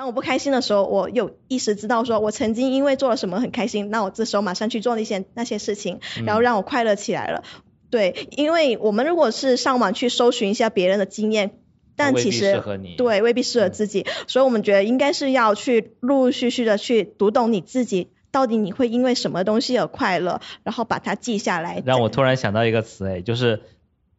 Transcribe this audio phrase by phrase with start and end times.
[0.00, 7.44] 当我不开心的时候，我有意识知道说我曾经因为做了什么很开心，那我这时候马上去做那些那些事情，然后让我快乐起来了。
[7.90, 11.50] 对，因为我们如果是上网去搜寻一下别人的经验，
[11.96, 12.62] 但其实
[12.96, 21.82] 对未必适合自己，所以我们觉得应该是要去陆陆续续的去读懂你自己，到底你会因为什么东西而快乐，然后把它记下来。
[21.84, 23.60] 让我突然想到一个词，哎，就是。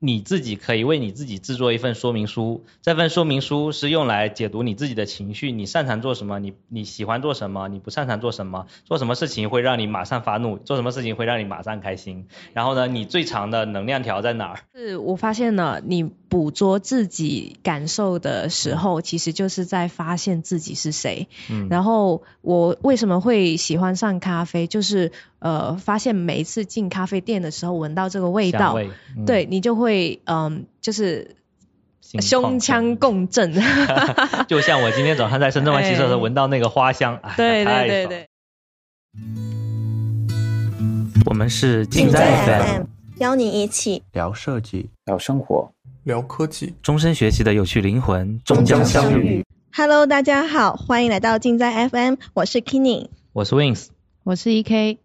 [0.03, 14.59] 你自己可以为你自己制作一份说明书，这份说明书是用来解读你自己的情绪，你擅长做什么，你你喜欢做什么，你不擅长做什么，做什么事情会让你马上发怒，做什么事情会让你马上开心，然后呢，你最长的能量条在哪儿？
[14.73, 21.27] 是我发现了，你捕捉自己感受的时候，其实就是在发现自己是谁。
[21.51, 25.11] 嗯，然后我为什么会喜欢上咖啡，就是。
[25.41, 28.77] 呃，发现每一次进咖啡店的时候，闻到这个味道，
[29.25, 31.35] 对你就会嗯，就是
[32.21, 33.51] 胸腔共振。
[34.47, 38.27] 就像我今天早上在深圳湾骑车的时候，闻到那个花香，对对对对。
[41.25, 42.83] 我们是近在 FM，
[43.17, 45.71] 邀你一起聊设计、聊生活、
[46.03, 49.43] 聊科技，终身学习的有趣灵魂终将相遇。
[49.73, 53.87] Hello，大家好，欢迎来到近在 FM，我是 Kenny，我是 Wings，
[54.23, 54.97] 我是 EK。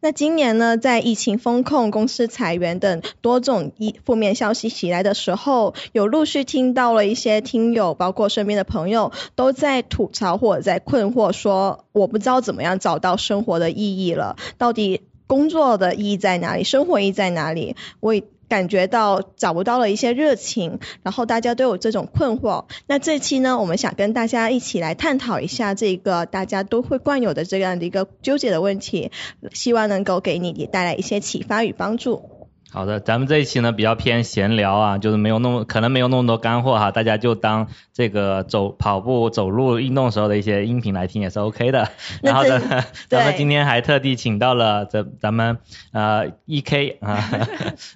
[0.00, 17.76] 那今年呢，在疫情风控、公司裁员等多种一负面消息袭来的时候，有陆续听到了一些听友，包括身边的朋友，都在吐槽或者在困惑，说我不知道怎么样找到生活的意义了，到底工作的意义在哪里，生活意义在哪里？
[18.00, 18.14] 我。
[18.50, 22.66] 感觉到找不到了一些热情，然后大家都有这种困惑。
[22.88, 29.12] 那这期呢，我们想跟大家一起来探讨一下这个大家都会惯有的这样的一个纠结的问题，
[29.54, 32.39] 希望能够给你也带来一些启发与帮助。
[32.72, 41.90] 好的，咱们这一期呢比较偏闲聊啊，就是没有那么可能没有那么多干货哈，大家就当这个走跑步走路运动时候的一些音频来听也是 OK 的。
[42.22, 45.58] 然后呢， 咱们今天还特地请到了这咱们
[45.92, 47.48] 呃 EK 啊，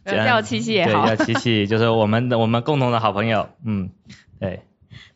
[0.05, 3.91] 叫七七也好，叫七七，就是我们的 我们共同的好朋友，嗯，
[4.41, 4.61] 对。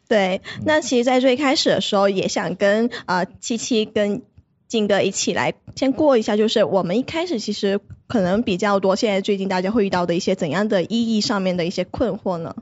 [0.08, 4.22] 对，那其实，在最开始的时候，也想跟啊七七跟。
[4.68, 12.54] 静哥一起来先过一下，就是我们一开始其实可能比较多，现在最近大家会遇到的一些怎样的意义上面的一些困惑呢？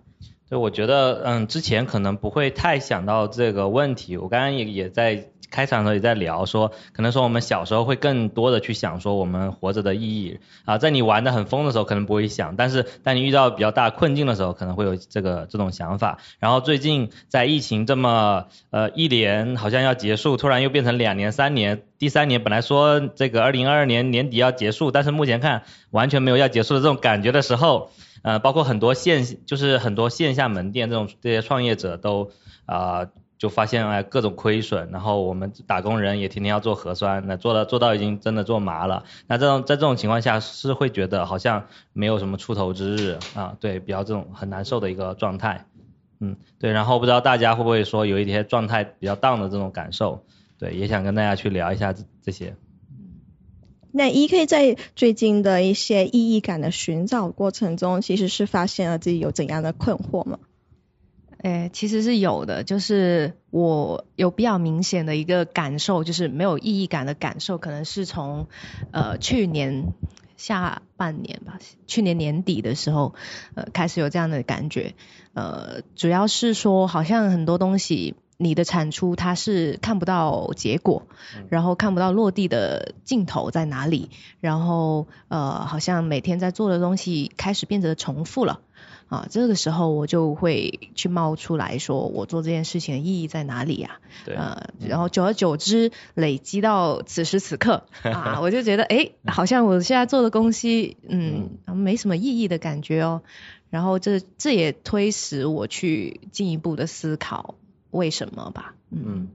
[0.50, 5.28] 就，我觉得嗯，之前可能不会太想到这个问题，我刚刚也也在。
[5.48, 16.18] 开场的时候也在聊说，可能说我们小时候会更多的去想说我们活着的意义啊，在你玩的很疯的时候可能不会想，但是当你遇到比较大困境的时候，可能会有这个这种想法。
[16.40, 25.62] 然后最近在疫情这么呃一年好像要结束，突然又变成两年、三年，第三年本来说这个二零二二年年底要结束，但是目前看
[25.96, 27.90] 完全没有要结束的这种感觉的时候，
[28.22, 32.30] 呃，包括很多线就是很多线下门店这种这些创业者都
[32.66, 33.08] 啊。
[33.38, 39.04] 就发现哎各种亏损，然后我们打工人也天天要做核酸，那做到做到已经真的做麻了。
[39.26, 45.66] 那这种在这种情况下是会觉得好像没有什么出头之日啊，对，比较这种很难受的一个状态。
[46.18, 50.24] 嗯，对，然后不知道大家会不会说有一些状态比较 down 的这种感受，
[50.58, 52.56] 对，也想跟大家去聊一下这这些。
[53.96, 60.38] 那 E K 在最近的一些意义感的寻找过程中，其实是发现了自己有怎样的困惑吗？
[61.38, 68.48] 诶，其实是有的，就是我有比较明显的一个感受，就是没有意义感的感受，可能是从
[68.90, 69.94] 呃去年
[70.36, 73.14] 下半年吧，去年年底的时候，
[73.54, 74.94] 呃开始有这样的感觉，
[75.32, 81.06] 呃主要是说好像很多东西你的产出它是看不到结果，
[81.48, 84.10] 然后看不到落地的尽头在哪里，
[84.40, 88.60] 然后呃好像每天在做的东西开始变得重复了。
[89.08, 94.00] 啊，这个时候我就会去冒出来说，我做这件事情的意义在哪里呀？
[94.24, 103.22] 对，呃，然后久而久之累积到此时此刻 啊，我就觉得，哎，好像我现在做的东西，嗯，没什么意义的感觉哦。
[103.70, 107.54] 然后这这也推使我去进一步的思考
[107.96, 108.74] 为什么吧。
[108.90, 109.28] 嗯。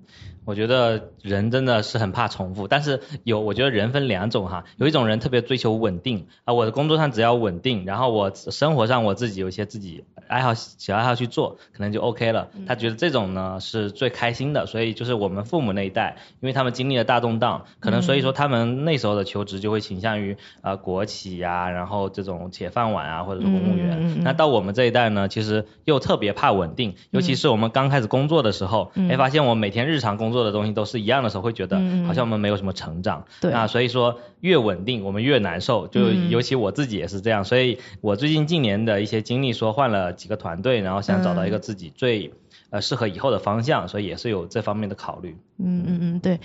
[0.51, 12.49] 我觉得人真的是很怕重复，但是有我觉得人分两种哈，有一种人特别追求稳定啊，我的工作上只要稳定，然后我生活上我自己有一些自己爱好小爱好去做，可能就 OK 了。
[12.67, 24.21] 他觉得这种呢是最开心的，所以就是我们父母那一代，因为他们经历了大动荡，可能所以说他们那时候的求职就会倾向于啊国企呀，然后这种铁饭碗啊，或者是公务员。
[24.21, 33.25] 那到我们这一代呢，其实又特别怕稳定，尤其是我们刚开始工作的时候，哎发现我每天日常工作的东西都是一样的时候，会觉得好像我们没有什么成长。
[33.39, 37.43] 对啊，所以说越稳定我们越难受，就尤其我自己也是这样。
[37.43, 42.33] 所以我最近近年的一些经历，说换了几个团队，然后想找到一个自己最
[42.69, 45.37] 呃适合以后的方向，所以也是有这方面的考虑。
[45.57, 46.39] 嗯嗯嗯，对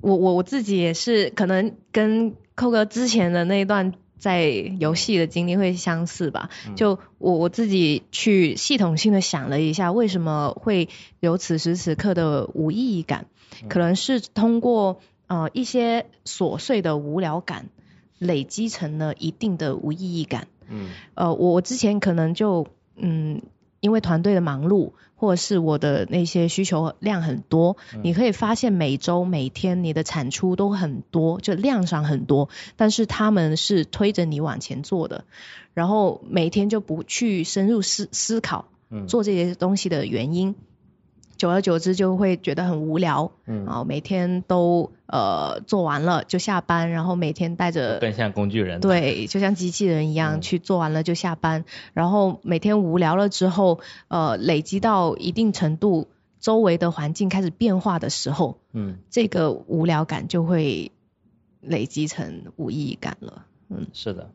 [0.00, 6.50] 我我我自己也是，可能跟寇哥之前的那一段在游戏的经历会相似吧。
[6.76, 10.88] 就我我自己去系统性的想了一下，为什么会
[11.20, 13.26] 有此时此刻的无意义感，
[13.68, 17.68] 可能是通过呃一些琐碎的无聊感
[18.18, 20.48] 累积成了一定的无意义感。
[20.68, 23.42] 嗯，呃，我我之前可能就嗯，
[23.80, 35.24] 因为团队的忙碌，或者是我的那些需求量很多，你可以发现每周每天你的产出都很多，就量上很多，但是他们是推着你往前做的，
[35.74, 38.66] 然后每天就不去深入思思考
[39.08, 40.54] 做这些东西的原因。
[41.40, 51.64] 久而久之就会觉得很无聊，嗯，然后每天都呃做完了就下班，然后每天带着更像工具人，对，就像机器人一样去做完了就下班，
[51.94, 56.08] 然后每天无聊了之后，呃，累积到一定程度，
[56.40, 60.92] 周围的环境开始变化的时候，嗯，这个无聊感就会
[61.62, 64.28] 累积成无意义感了，嗯，是的，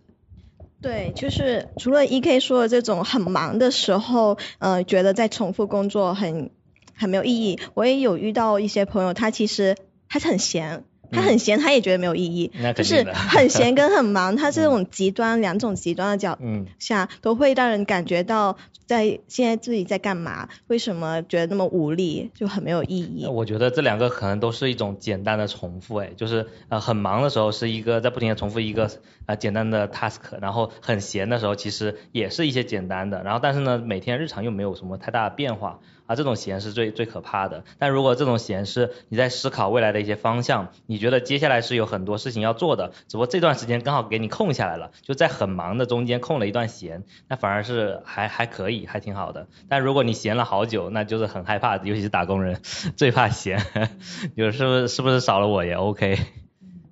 [0.81, 6.49] 对，就是除了 E K 说的这种很忙的时候，呃，觉得在重复工作很。
[6.95, 7.59] 很没有意义。
[7.73, 9.75] 我也有遇到一些朋友，他其实
[10.09, 12.51] 他很闲，他很闲，他也觉得没有意义。
[12.75, 16.37] 就是很闲 跟很忙，他这种极端两种极端的角
[16.79, 20.47] 下，都会让人感觉到在现在自己在干嘛？
[20.67, 22.31] 为什么觉得那么无力？
[22.35, 23.25] 就很没有意义。
[23.25, 28.91] 我觉得这两个可能都是一种简单的重复，哎，就是呃很忙的时候是一个在不停的重复一个
[29.25, 35.79] 呃简单的 task，然后很闲的时候其实也是一些简单的，然后但是呢每天日常又没有什么太大的变化。
[36.05, 37.63] 啊，这种闲是最最可怕的。
[37.79, 49.47] 但如果这种闲是你在思考未来的一些方向，你觉得接下来是有很多事情要做的，只不过这段时间刚好给你空下来了，就在很忙的中间空了一段闲，那反而是还还可以，还挺好的。
[49.67, 52.59] 但如果你闲了好久，那就是很害怕，尤其是打工人
[52.95, 53.59] 最怕闲，
[54.37, 56.17] 就是是不是是不是少了我也 OK，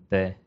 [0.09, 0.37] 对。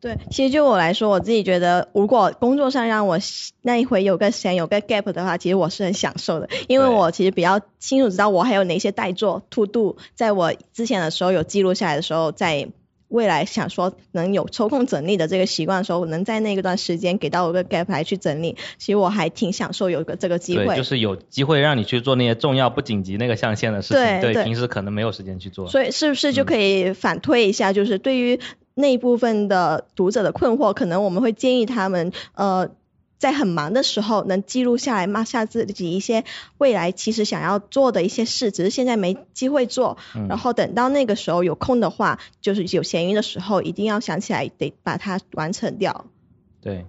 [0.00, 3.18] 对，其实就我来说，我自己觉得，如果工作上让我
[3.62, 12.68] 那一回有个闲有个 gap 的话，其实我是很享受的，因为我其实比较清楚知道我还有哪些待做 to do，在我之前的时候有记录下来的时候，在
[13.08, 20.66] 未来想说能有抽空整理的这个习惯的时候，能在那一段时间给到我个 gap 来去整理，其实我还挺享受有个这个机会。
[20.66, 25.68] 对，就是有机会让你去做那些重要不紧急那个象限的事情，对，平时可能没有时间去做。
[25.68, 28.38] 所以是不是就可以反推一下，就是对于。
[28.74, 32.70] 那一部分的读者的困惑，可能我们会建议他们，呃，
[33.18, 36.24] 在很忙的时候能记录下来，骂下自己一些
[36.58, 39.96] 未来其实想要做的一些事，只是现在没机会做，
[40.28, 46.06] 然后等到那个时候有空的话，就是有闲余的时候，一定要想起来得把它完成掉。
[46.60, 46.84] 对。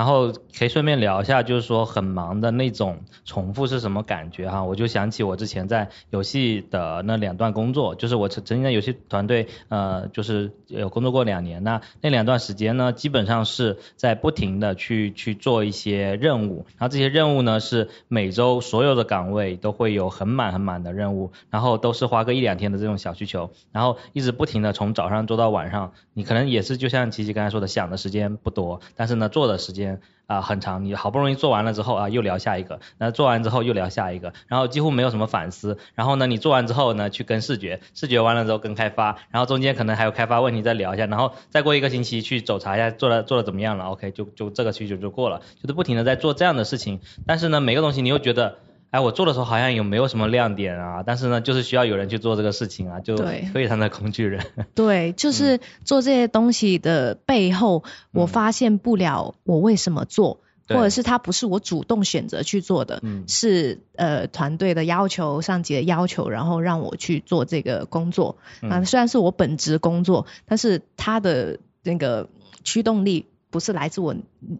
[0.00, 4.64] 然后可以顺便聊一下，就是说很忙的那种重复是什么感觉哈？
[4.64, 29.89] 我就想起我之前在游戏的那两段工作，就是我曾经在游戏团队呃，就是有工作过两年，那那两段时间呢，基本上是在不停的去去做一些任务，然后这些任务呢是每周所有的岗位都会有很满很满的任务，然后都是花个一两天的这种小需求，然后一直不停的从早上做到晚上，你可能也是就像琪琪刚才说的，想的时间不多，但是呢做的时间。
[30.26, 48.58] 啊很长，你好不容易做完了之后啊又聊下一个，那做完之后又聊下一个，然后几乎没有什么反思，然后呢你做完之后呢去跟视觉，视觉完了之后跟开发，然后中间可能还有开发问题再聊一下，然后再过一个星期去走查一下做的做的怎么样了，OK 就就这个需求就过了，就是不停的在做这样的事情，但是呢每个东西你又觉得。
[48.90, 51.04] 哎，我做的时候好像也没有什么亮点啊？
[51.06, 53.16] 但是呢，就是需要有人去做这个事情啊，就
[53.52, 54.44] 非常的工具人。
[54.74, 68.38] 对，就是做这些东西的背后，我发现不了我为什么做，或者是它不是我主动选择去做的，是呃团队的要求、上级的要求，然后让我去做这个工作。
[68.62, 72.28] 啊，虽然是我本职工作，但是它的那个
[72.64, 73.26] 驱动力。
[73.50, 74.14] 不是来自我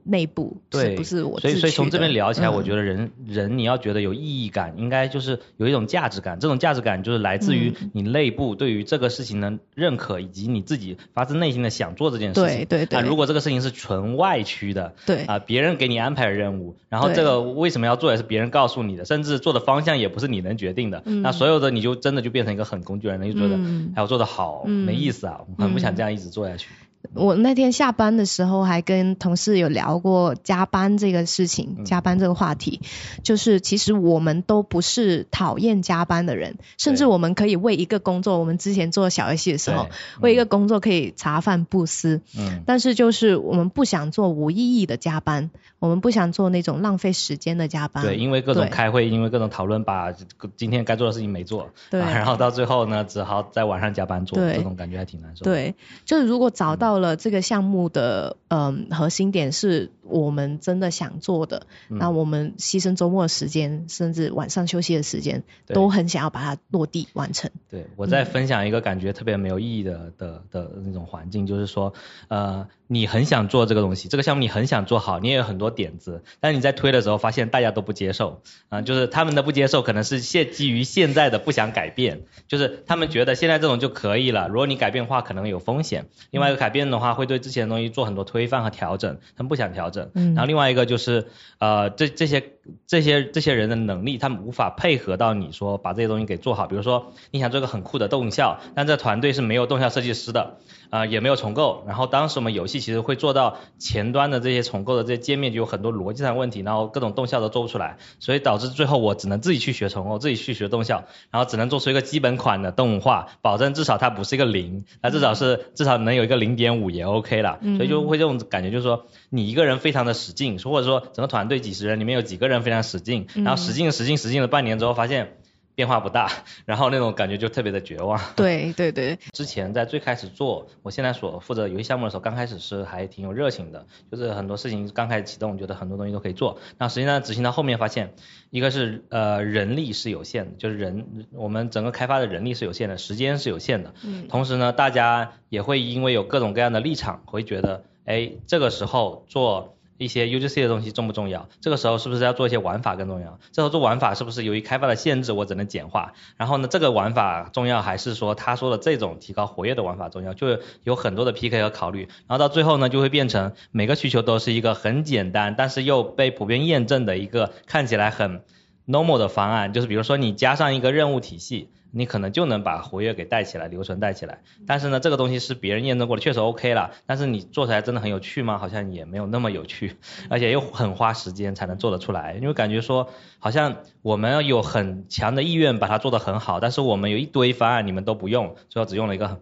[0.05, 1.39] 内部，对，不是我。
[1.39, 6.39] 所以，所以从这边聊起来，我觉得人人你要觉得有意义感，应该就是有一种价值感。
[6.41, 12.45] 这种价值感就是来自于你内部对于这个事情的认可，以及你自己发自内心的想做这件事情。
[12.45, 12.99] 对对对。
[12.99, 23.57] 啊，如果这个事情是纯外驱的，对啊，别人给你安排的任务，然后这个为什么要做也是别人告诉你的，甚至做的方向也不是你能决定的，那所有的你就真的就变成一个很工具人，就觉得
[23.95, 26.71] 哎我做的好没意思啊，很不想这样一直做下去。
[27.15, 31.85] 我那天下班的时候还跟同事有聊过加班这个事情，嗯。
[31.85, 32.81] 加班这个话题，
[33.25, 39.91] 就是其实我们都不是讨厌加班的人，甚至我们可以为一个工作，我们之前做小游戏的时候对，
[40.21, 42.63] 为一个工作可以茶饭不思，嗯。
[42.67, 48.05] 但是就是我们不想做无意义的加班，我们不想做那种浪费时间的加班。
[48.05, 50.13] 对，因为各种开会，因为各种讨论，把
[50.55, 55.51] 今天该做的事情没做，对啊然后到最后呢，只好在晚上加班做，对这种感觉还挺难受的。
[55.51, 67.51] 对，就是如果找到了这个项目的嗯核心点是我们真的想做的，嗯那我们牺牲周末的时间，甚至晚上休息的时间，都很想要把它落地完成。
[67.71, 71.95] 对，我再分享一个感觉特别没有意义的的的那种环境，就是说，
[72.29, 91.29] 呃，你很想做这个东西，这个项目你很想做好，你也有很多点子，但是你在推的时候发现大家都不接受，啊、就是他们的不接受可能是现基于现在的不想改变，就是他们觉得现在这种就可以了，如果你改变的话可能有风险，另外一个改变的话会对之前的东西做很多推翻和调整，他们不想调整，嗯然后另外一个就是，
[91.59, 92.43] 呃，这这些
[92.89, 96.67] 这些这些人的能力，他们无法配合到你说把这些东西给做好。
[96.67, 100.59] 比如说，你想做一个很酷的动效，但这团队是没有动效设计师的，
[100.91, 101.85] 啊、也没有重构。
[101.87, 117.59] 然后当时我们游戏其实会做到前端的这些重构的这些界面就有很多逻辑上的问题，然后各种动效都做不出来，所以导致最后我只能自己去学重构，自己去学动效，然后只能做出一个基本款的动画，保证至少它不是一个零，那至少是至少能有一个零点五也 OK 了。
[117.77, 125.37] 所以就会这种感觉，就是说你一个人非常的使劲，或者说整个团队几十人里面有几个人非常使劲，然后使劲使劲使劲了半年之后发现。
[125.81, 126.31] 变化不大，
[126.67, 128.21] 然后那种感觉就特别的绝望。
[128.37, 136.59] 对对对，之前在最开始做我现在所负责游戏项目的时候，刚开始是还挺有热情的，就是很多事情刚开始启动，觉得很多东西都可以做。
[136.77, 138.13] 那实际上执行到后面发现，
[138.51, 143.95] 一个是呃人力是有限的，就是人我们整个开发的人力是有限的，时间是有限的。
[144.05, 149.79] 嗯同时呢，大家也会因为有各种各样的立场，会觉得，哎，这个时候做。
[150.01, 151.47] 一些 UGC 的东西重不重要？
[151.61, 153.39] 这个时候是不是要做一些玩法更重要？
[153.53, 156.15] 这时候做玩法是不是由于开发的限制，我只能简化？
[156.39, 160.33] 然后呢，这个玩法重要还是说他说的这种提高活跃的玩法重要？
[160.33, 162.09] 就有很多的 PK 和考虑。
[162.27, 168.43] 然后到最后呢，就会变成每个需求都是一个很简单，但是又被普遍验证的一个看起来很
[168.91, 169.73] normal 的方案。
[169.73, 171.69] 就是比如说你加上一个任务体系。
[171.93, 174.43] 你可能就能把活跃给带起来，留存带起来。
[174.65, 176.93] 但是呢，这个东西是别人验证过的，确实 OK 了。
[177.05, 178.59] 但是你做出来真的很有趣吗？
[178.59, 179.97] 好像也没有那么有趣，
[180.31, 182.39] 而且又很花时间才能做得出来。
[182.41, 183.09] 因为感觉说，
[183.41, 189.41] 好像我们有很强的意愿把它做得很好，但是我们有一堆方案你们都不用，最后只用了一个。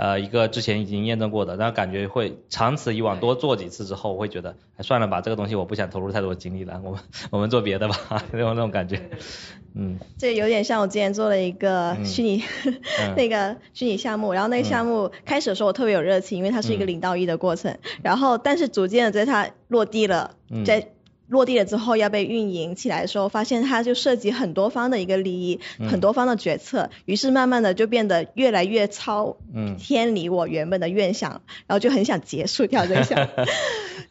[0.00, 8.98] 呃，一个之前已经验证过的，然后感觉会长此以往多做几次之后，我会觉得，哎，算了吧，这个东西我不想投入太多精力了，我们我们做别的吧，那种那种感觉，
[9.74, 9.98] 嗯。
[10.16, 12.42] 这有点像我之前做了一个嗯虚拟、
[12.98, 13.12] 嗯。
[13.14, 16.86] 那个虚拟项目，然后那个项目开始的时候我特别有热情，因为它是一个嗯。
[16.86, 20.64] 零到一的过程，然后但是逐渐的在它落地了，嗯。
[20.64, 20.88] 在
[21.30, 25.88] 落地了之后要被运营起来的时候，发现它就涉及很多方的一个利益，嗯。
[25.88, 29.76] 很多方的决策，于是慢慢的就变得越来越超嗯。
[29.76, 33.18] 偏离我原本的愿想，然后就很想结束掉这个项。
[33.20, 33.28] 目，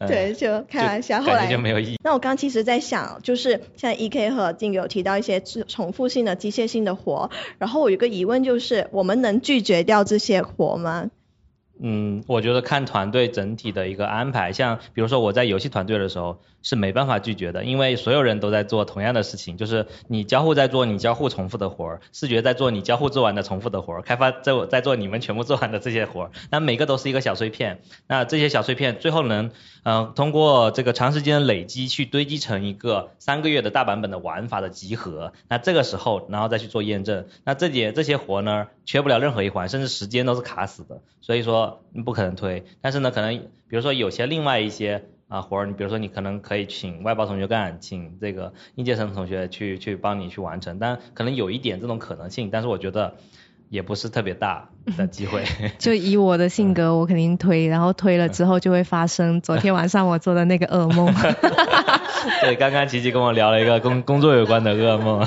[0.08, 1.96] 对，就开玩笑，后来就没有意义。
[2.02, 11.10] 那我刚其实在想，就是像 E K 和丁有提到一些重复性的、机械性的活，然后我有个疑问就是，我们能拒绝掉这些活吗？
[11.82, 29.50] 嗯，我觉得看团队整体的一个安排，像比如说我在游戏团队的时候是没办法拒绝的，因为所有人都在做同样的事情，就是你交互在做你交互重复的活儿，视觉在做你交互做完的重复的活儿，开发在在做你们全部做完的这些活儿，那每个都是一个小碎片，那这些小碎片最后能，
[29.84, 42.64] 嗯、通过这个长时间的累积去堆积成一个三个月的大版本的玩法的集合，那这个时候然后再去做验证，那这些这些活呢，缺不了任何一环，甚至时间都是卡死的，所以说你不可能推。
[42.80, 53.14] 但是呢，可能比如说有些另外一些啊活儿，你比如说你可能可以请外包同学干，请这个应届生同学去去帮你去完成，但可能有一点这种可能性，但是我觉得
[53.68, 54.68] 也不是特别大
[54.98, 55.44] 的机会。
[55.78, 61.14] 就以我的性嗯格，我肯定推，然后推了之后就会发生昨天晚上我做的那个噩梦。
[62.42, 65.26] 对，刚刚琪琪跟我聊了一个工工作有关的噩梦，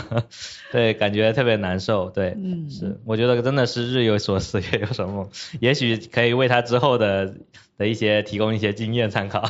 [0.71, 2.11] 对，感觉特别难受。
[2.11, 5.27] 对，嗯是，我觉得真的是日有所思，夜有所梦，
[5.59, 7.33] 也许可以为他之后的
[7.77, 9.43] 的一些提供一些经验参考。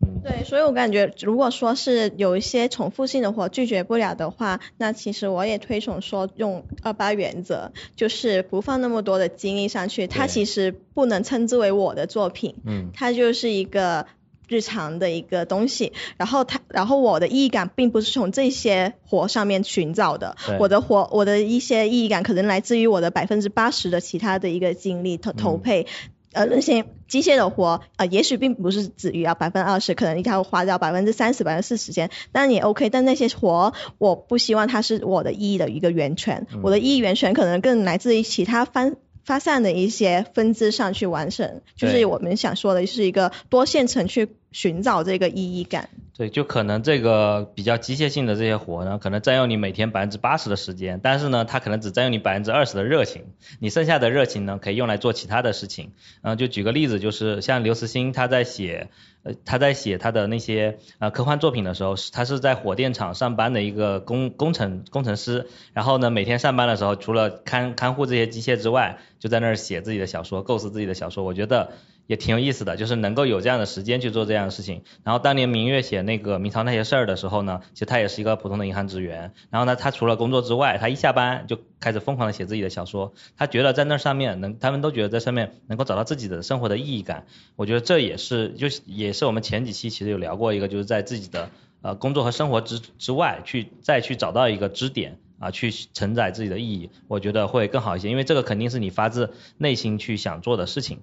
[0.00, 14.06] 嗯， 对，所以我感觉，如果说是有一些重复性的活拒绝不了的话，那其实我也推崇说用二八原则，就是不放那么多的精力上去，它其实不能称之为我的作品，嗯它就是一个
[14.46, 25.86] 日常的一个东西，然后它，然后我的意义感并不是从这些活上面寻找的，我的活，我的一些意义感可能来自于我的百分之八十的其他的一个精力投投嗯配。
[26.34, 32.90] 呃，那些机械的活，呃，也许并不是止于啊百分之二十，可能你要花掉百分之三十、百分之四十时间，但也 OK。
[32.90, 38.96] 但那些活，我不希望它是我的意义的一个源泉，我的意义源泉可能更来自于其他方。
[39.24, 45.88] 发散的一些分支上去完成，就是我们想说的是一个多线程去寻找这个意义感。
[46.16, 53.24] 对，就可能这个比较机械性的这些活呢，可能占用你每天百分之八十的时间，但是呢，它可能只占用你百分之二十的热情，
[53.58, 55.92] 你剩下的热情呢，可以用来做其他的事情。
[56.22, 58.90] 嗯，就举个例子，就是像刘慈欣他在写。
[59.24, 71.24] 呃，他在写他的那些呃科幻作品的时候，他是在火电厂上班的一个工工程工程师，然后呢，每天上班的时候，除了看看护这些机械之外，就在那儿写自己的小说，构思自己的小说。
[71.24, 71.72] 我觉得。
[72.06, 74.82] 也挺有意思的，就是能够有这样的时间去做这样的事情。
[75.02, 79.32] 然后当年明月写那个明朝那些事儿的时候呢，其实他也是一个普通的银行职员。
[79.50, 83.14] 然后呢，他除了工作之外，他一下班就开始疯狂的写自己的小说。
[83.36, 87.26] 他觉得在那上面能，他们都觉得在上面能够找到自己的生活的意义感。
[87.56, 98.10] 我觉得这也是，就也是我们前几期其实有聊过一个，就是在自己的呃工作和生活之之外，去再去找到一个支点啊，去承载自己的意义，我觉得会更好一些。
[98.10, 101.00] 因为这个肯定是你发自内心去想做的事情。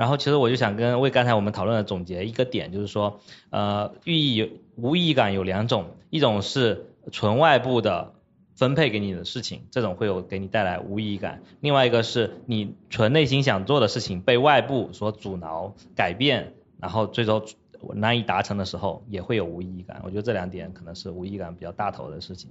[0.00, 8.14] 然后其实我就想跟为刚才我们讨论的总结一个点，就是说，呃，寓意义无意义感有两种，一种是纯外部的
[8.54, 17.44] 分配给你的事情，这种会有给你带来无意义感；另外一个是你纯内心想做的事情被外部所阻挠、改变，然后最终
[17.92, 20.00] 难以达成的时候，也会有无意义感。
[20.02, 22.48] 我觉得这两点可能是无意义感比较大头的事情。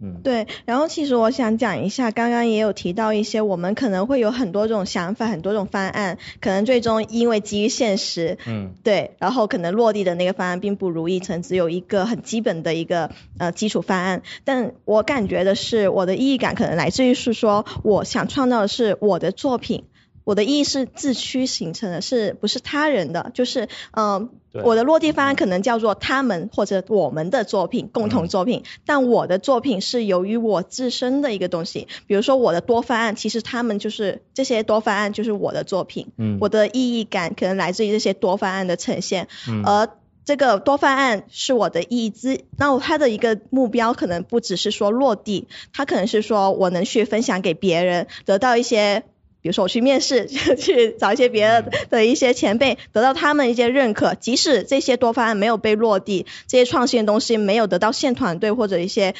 [0.00, 14.22] 嗯，对，然后其实我想讲一下，刚刚也有提到一些，我们可能会有很多种想法，很多种方案，可能最终因为基于现实，嗯，对，然后可能落地的那个方案并不如意，成只有一个很基本的一个呃基础方案。
[14.44, 19.84] 但我感觉的是，我的意义感可能来自于是说，我想创造的是我的作品。
[20.28, 23.30] 我的意义是自驱形成的，是不是他人的？
[23.32, 28.62] 就是嗯，我的落地方案可能叫做他们或者我们的作品，共同作品。
[28.84, 36.08] 但我的作品是由于我自身的一个东西，比如说我的多方案，其实他们就是这些多方案就是我的作品。
[36.18, 39.28] 嗯，我的意义感可能来自于这些多方案的呈现。
[39.48, 39.88] 嗯，而
[40.26, 49.04] 这个多方案是我的意志，那它的一个目标可能不只是说落地，它可能是说我能去分享给别人，得到一些。
[49.40, 50.26] 比如说我去面试，
[50.58, 59.14] 去找一些别的的一些前辈，得到他们一些认可，即使这些多方案没有被落地，这些创新的东西没有得到现团队或者一些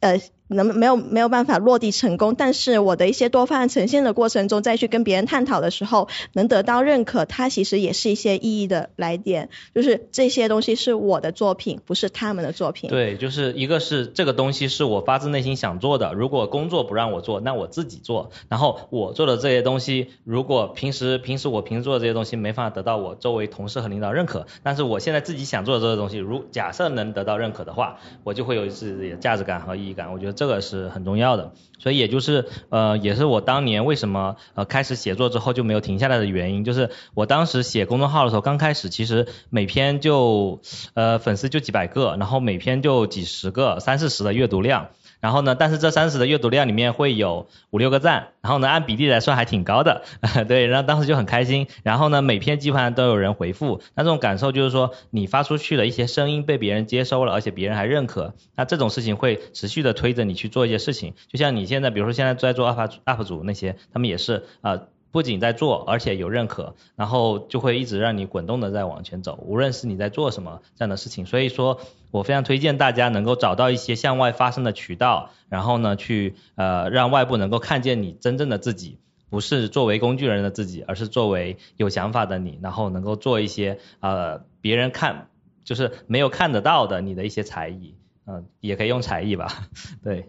[0.00, 0.20] 呃。
[0.48, 12.90] 能没有没有办法落地成功，但是我的一些多方案呈现的过程中，再去跟别人探讨的时候，能得到认可，它其实也是一些意义的来点，就是这些东西是我的作品，不是他们的作品。
[12.90, 18.30] 对，就是一个是这个东西是我发自内心想做的，如果工作不让我做，那我自己做。
[18.50, 30.12] 然后我做的这些东西，如果平时平时我平时做的这些东西没法得到我周围同事和领导认可，但是我现在自己想做的这些东西，如假设能得到认可的话，我就会有自己的价值感和意义感。
[30.12, 30.33] 我觉得。
[30.34, 40.60] 这个是很重要的，所以也就是呃，也是我当年为什么呃开始写作之后就没有停下来的原因，就是我当时写公众号的时候，刚开始其实每篇就
[40.94, 44.88] 呃粉丝就几百个，然后每篇就几十个、三四十的阅读量。
[45.24, 50.02] 然后呢，但是这三十的阅读量里面会有五六个赞，然后呢按比例来算还挺高的，
[50.46, 51.66] 对，然后当时就很开心。
[51.82, 61.14] 然后呢每篇基本上都有人回复，那这种感受就是说你发出去的一些声音被别人接收了，而且别人还认可，那这种事情会持续的推着你去做一些事情。
[61.28, 64.78] 就像你现在，比如说现在在做 UP UP 主那些，他们也是啊。
[65.14, 69.38] 不仅在做，而且有认可，然后就会一直让你滚动的在往前走。
[69.46, 71.78] 无论是你在做什么这样的事情，所以说
[72.10, 78.98] 我非常推荐大家能够找到一些向外发声的渠道，然后呢，去呃让外部能够看见你真正的自己，
[79.30, 85.28] 不是作为工具人的自己，而是作为有想法的你，然后能够做一些呃别人看
[85.62, 87.94] 就是没有看得到的你的一些才艺，
[88.26, 89.46] 嗯，也可以用才艺吧，
[90.02, 90.28] 对。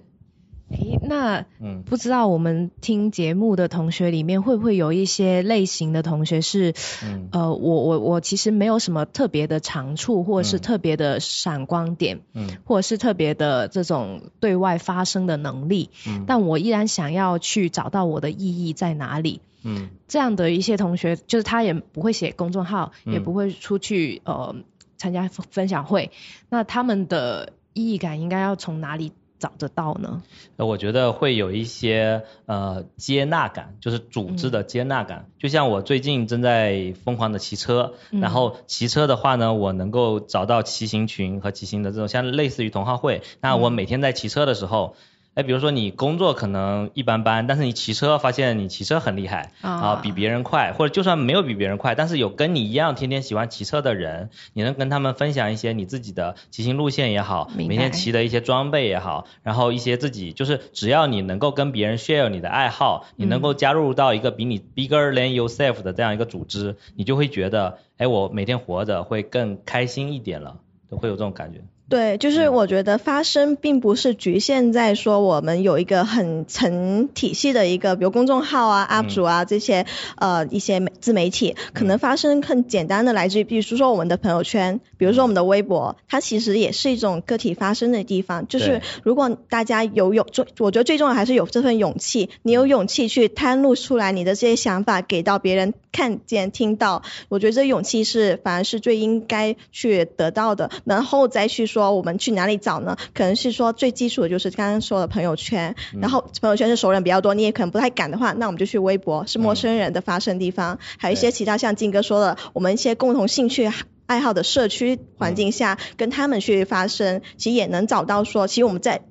[0.76, 24.56] 诶，那嗯，不知道我们听节目的同学里面会不会有一些类型的同学是，嗯，呃，我我我其实没有什么特别的长处，或者是特别的闪光点，嗯，或者是特别的这种对外发声的能力，嗯，但我依然想要去找到我的意义在哪里，嗯，这样的一些同学，就是他也不会写公众号，也不会出去呃
[24.98, 26.12] 参加分享会，
[26.50, 29.14] 那他们的意义感应该要从哪里？
[29.40, 30.24] 找得到呢？
[30.58, 35.30] 我觉得会有一些呃接纳感，就是组织的接纳感。
[35.38, 43.22] 就像我最近正在疯狂的骑车，然后骑车的话呢，我能够找到骑行群和骑行的这种像类似于同好会。
[43.42, 44.96] 那我每天在骑车的时候。
[45.36, 71.60] 哎，比如说你工作可能一般般，但是你骑车发现你骑车很厉害啊，比别人快，或者就算没有比别人快，但是有跟你一样天天喜欢骑车的人，你能跟他们分享一些你自己的骑行路线也好，每天骑的一些装备也好，然后一些自己就是只要你能够跟别人 share 你的爱好，你能够加入到一个比你 bigger than yourself 的这样一个组织，你就会觉得，哎，我每天活着会更开心一点了，都会有这种感觉。
[71.88, 88.48] 对，就是我觉得发声并不是局限在说我们有一个很成体系的一个，比如公众号啊、UP 主啊这些呃一些自媒体，可能发声更简单的来自于，比如说我们的朋友圈，比如说我们的微博，它其实也是一种个体发声的地方。
[88.48, 101.75] 就是如果大家有勇，最我觉得最重要还是有这份勇气，你有勇气去袒露出来你的这些想法，给到别人看见听到，我觉得这勇气是反而是最应该去得到的，然后再去。
[101.76, 102.96] 说我们去哪里找呢？
[103.14, 113.70] 可能是说最基础的就是刚刚说的朋友圈，然后朋友圈是熟人比较多，你也可能不太敢的话，那我们就去微博，是陌生人的发生地方，还有一些其他像金哥说的，我们一些共同兴趣
[114.06, 119.02] 爱好的社区环境下，跟他们去发声，其实也能找到说，其实我们在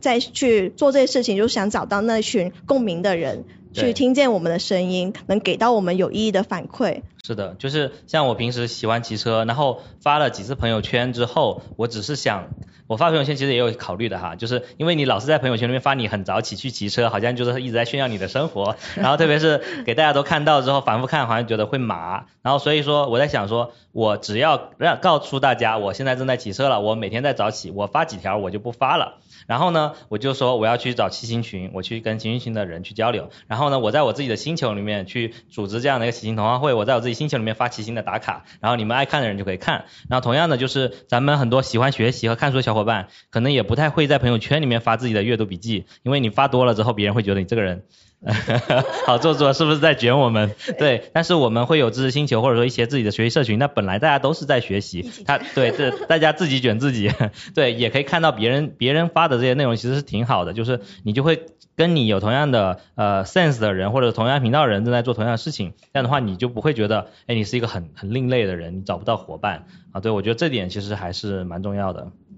[0.00, 3.46] 再去做这些事情，就是想找到那群共鸣的人。
[3.72, 7.02] 去听见我们的声音，能给到我们有意义的反馈。
[7.22, 12.48] 是的，就是像我平时喜欢骑车，然后发了几次朋友圈之后，我只是想，
[12.86, 29.18] 我发朋友圈其实也有考虑的哈，就是因为你老是在朋友圈里面发你很早起去骑车，好像就是一直在炫耀你的生活， 然后特别是给大家都看到之后，反复看好像觉得会麻，然后所以说我在想说，我只要让告诉大家我现在正在骑车了，我每天在早起，我发几条我就不发了。
[29.46, 33.30] 然后呢，我就说我要去找骑行群，我去跟骑行群的人去交流。
[33.46, 39.84] 然后呢，我在我自己的星球里面去组织这样的一个骑行同话会，我在我自己星球里面发骑行的打卡，然后你们爱看的人就可以看。
[40.08, 47.84] 然后同样的，就是咱们很多喜欢学习和看书的小伙伴，可能也不太会在朋友圈里面发自己的阅读笔记，因为你发多了之后，别人会觉得你这个人。
[49.06, 50.54] 好做作是不是在卷我们？
[50.78, 57.10] 对，但是我们会有知识星球或者说一些自己的学习社群，那本来大家都是在学习，他对这大家自己卷自己，
[57.54, 72.29] 对，也可以看到别人别人发的这些内容其实是挺好的，就是你就会跟你有同样的呃 sense 的人或者同样频道的人正在做同样的事情，这样的话你就不会觉得哎你是一个很很另类的人，你找不到伙伴啊，对我觉得这点其实还是蛮重要的，嗯。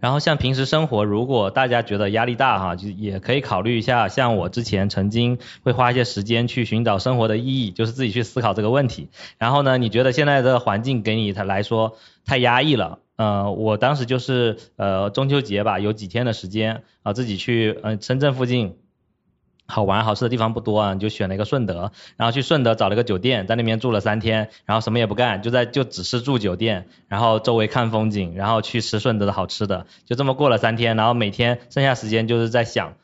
[0.00, 9.08] 然后像平时生活，如果大家觉得压力大哈，就也可以考虑一下，像我之前曾经会花一些时间去寻找生活的意义，就是自己去思考这个问题。
[9.38, 18.76] 然后呢，你觉得现在的环境给你来说太压抑了，呃，我当时就是呃中秋节吧，有几天的时间啊，自己去嗯深圳附近。
[19.70, 32.94] 好玩好吃的地方不多啊，就选了一个顺德，然后去顺德找了个酒店，在那边住了三天，然后什么也不干，就在就只是住酒店，然后周围看风景，然后去吃顺德的好吃的，就这么过了三天，然后每天剩下时间就是在想，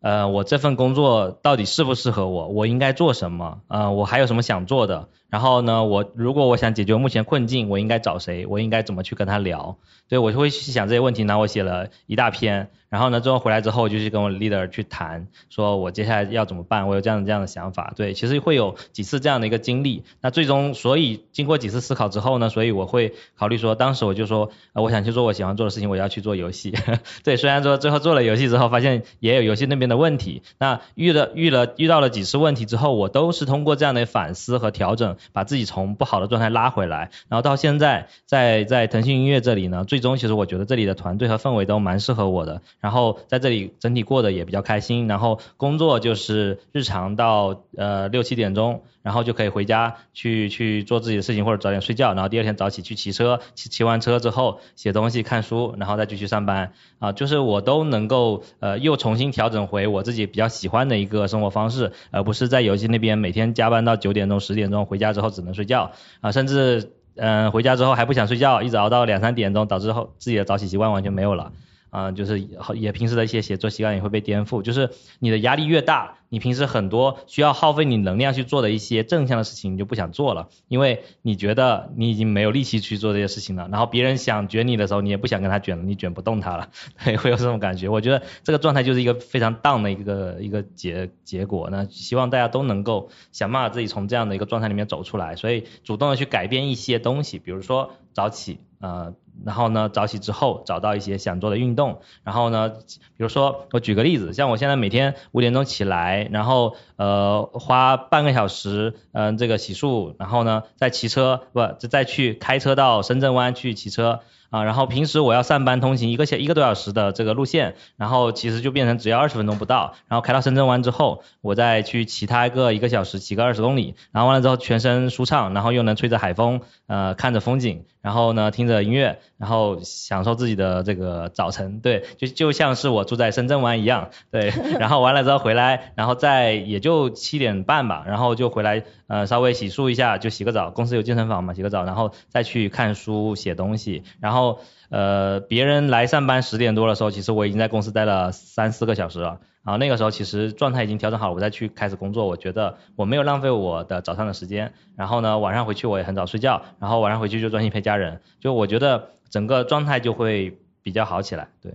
[0.00, 5.08] 呃，我这份工作到底适不适合我，我应该做什么，呃，我还有什么想做的。
[5.32, 8.44] 然后呢，我如果我想解决目前困境，我应该找谁？
[8.44, 9.78] 我应该怎么去跟他聊？
[10.06, 12.68] 对我就会去想这些问题，然后我写了一大篇。
[12.90, 16.86] 然后呢，最后回来之后，就去跟我 leader 去谈，说我接下来要怎么办？
[16.86, 17.94] 我有这样的这样的想法。
[17.96, 20.04] 对，其实会有几次这样的一个经历。
[20.20, 26.74] 那最终，所以经过几次思考之后呢，所以我会考虑说，当时我就说，呃，我想去做我喜欢做的事情，我要去做游戏。
[27.24, 30.42] 对，虽然说最后做了游戏之后，发现也有游戏那边的问题。
[30.58, 35.16] 那遇了遇了遇到了几次问题之后，我都是通过这样的反思和调整。
[35.32, 48.82] 把自己从不好的状态拉回来，然后到现在在在腾讯音乐这里呢，最终其实我觉得这里的团队和氛围都蛮适合我的，然后在这里整体过得也比较开心，然后工作就是日常到呃六七点钟。
[49.02, 71.52] 然后就可以回家去去做自己的事情，或者早点睡觉，然后第二天早起去骑车，骑骑完车之后写东西、看书，然后再继续上班啊，就是我都能够呃又重新调整回我自己比较喜欢的一个生活方式，而不是在游戏那边每天加班到九点钟、十点钟，回家之后只能睡觉啊，甚至嗯回家之后还不想睡觉，一直熬到两三点钟，导致后自己的早起习惯完全没有了。
[71.92, 72.40] 啊，就是
[72.74, 86.70] 也平时的一些写作习惯也会被颠覆，就是你的压力越大，你平时很多需要耗费你能量去做的一些正向的事情，你就不想做了，因为你觉得你已经没有力气去做这些事情了，然后别人想卷你的时候，你也不想跟他卷了，你卷不动他了，
[87.04, 87.90] 对，会有这种感觉。
[87.90, 98.60] 我觉得这个状态就是一个非常 down 的一个一个结结果，那希望大家都能够想办法自己从这样的一个状态里面走出来，所以主动的去改变一些东西，比如说早起。
[98.80, 114.20] 呃，然后呢，早起之后找到一些想做的运动，然后呢，比如说我举个例子，像我现在每天五点钟起来，然后呃花半个小时，嗯，这个洗漱，然后呢再骑车不，再去开车到深圳湾去骑车。
[114.50, 144.58] 啊，然后平时我要上班通勤一个小一个多小时的这个路线，然后其实就变成只要二十分钟不到，然后开到深圳湾之后，我再去骑它个一个小时，骑个二十公里，然后完了之后全身舒畅，然后又能吹着海风，呃，看着风景，然后呢听着音乐，然后享受自己的这个早晨，对，就就像是我住在深圳湾一样，对， 然后完了之后回来，然后再也就七点半吧，然后就回来，呃，稍微洗漱一下就洗个澡，公司有健身房嘛，洗个澡，然后再去看书写东西，然后
[144.90, 161.74] 呃别人来上班十点多的时候，其实我已经在公司待了三四个小时了，然后那个时候其实状态已经调整好了，我再去开始工作，我觉得我没有浪费我的早上的时间，然后呢晚上回去我也很早睡觉，然后晚上回去就专心陪家人，就我觉得整个状态就会比较好起来，对。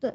[0.00, 0.14] 对。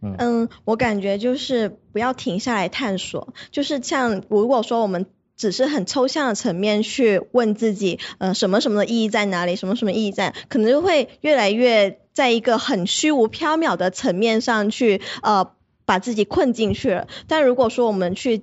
[0.00, 5.06] 嗯，我感觉就是不要停下来探索，就是像如果说我们
[5.36, 15.50] 只是很抽象的层面去问自己，呃，什么什么的意义在哪里，什么什么意义在，可能就会越来越在一个很虚无缥缈的层面上去，呃，
[15.88, 17.08] 把自己困进去了。
[17.28, 18.42] 但如果说我们去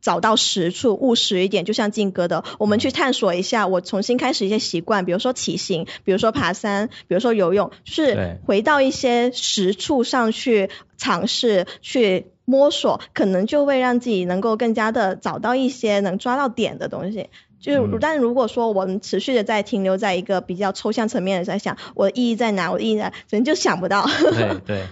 [0.00, 17.28] 找到实处，务实一点，就像静哥的，我们去探索一下，我重新开始一些习惯，比如说骑行，比如说爬山，比如说游泳，就是回到一些实处上去尝试，去摸索，可能就会让自己能够更加的找到一些能抓到点的东西。
[17.58, 24.06] 就是但如果说我们持续的在停留在一个比较抽象层面的在想，我的意义在哪，我的意义在，可能就想不到。
[24.06, 24.86] 对对。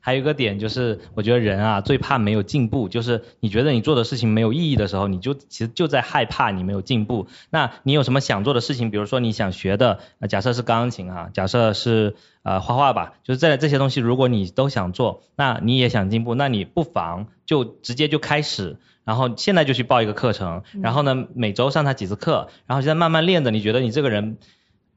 [0.00, 7.26] 还有一个点就是，我觉得人啊最怕没有进步，就是你觉得你做的事情没有意义的时候，你就其实就在害怕你没有进步。
[7.50, 8.90] 那你有什么想做的事情？
[8.90, 24.38] 比如说你想学的，假设是钢琴哈，假设是呃画画吧，就是在这些东西，如果你都想做，那你也想进步，那你不妨就直接就开始，然后现在就去报一个课程，然后呢每周上它几次课，然后现在慢慢练着，你觉得你这个人。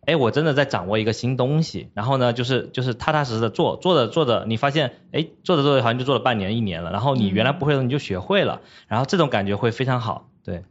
[0.05, 10.63] 哎，我真的在掌握一个新东西，然后呢，就是就是踏踏实实的做，做着做着，你发现，哎，做着做着好像就做了半年一年了，然后你原来不会的你就学会了，然后这种感觉会非常好，对，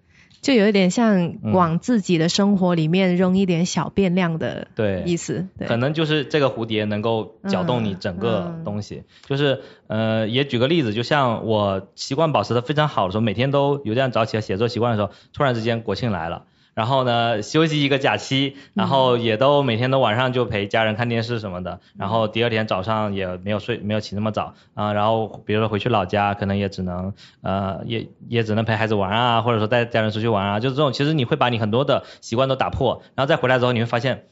[0.43, 16.45] 就有一点像往自己的生活里面扔一点小变量的对意思，可能就是这个蝴蝶能够搅动你整个东西，就是呃，也举个例子，就像我习惯保持的非常好的时候，每天都有这样早起的写作习惯的时候，突然之间国庆来了。
[16.75, 34.25] 然后呢，休息一个假期，然后也都每天都晚上就陪家人看电视什么的，然后第二天早上也没有睡，没有起那么早啊，然后比如说回去老家，可能也只能呃也也只能陪孩子玩啊，或者说带家人出去玩啊，就是这种，其实你会把你很多的习惯都打破，然后再回来之后你会发现。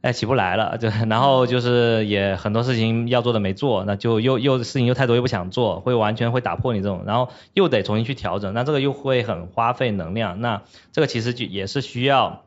[0.00, 12.42] 哎，起不来了，就然后就是也很多事情要做的没做，那就又又事情又太多又不想做，会完全会打破你这种，然后又得重新去调整，那这个又会很花费能量，那这个其实就也是需要。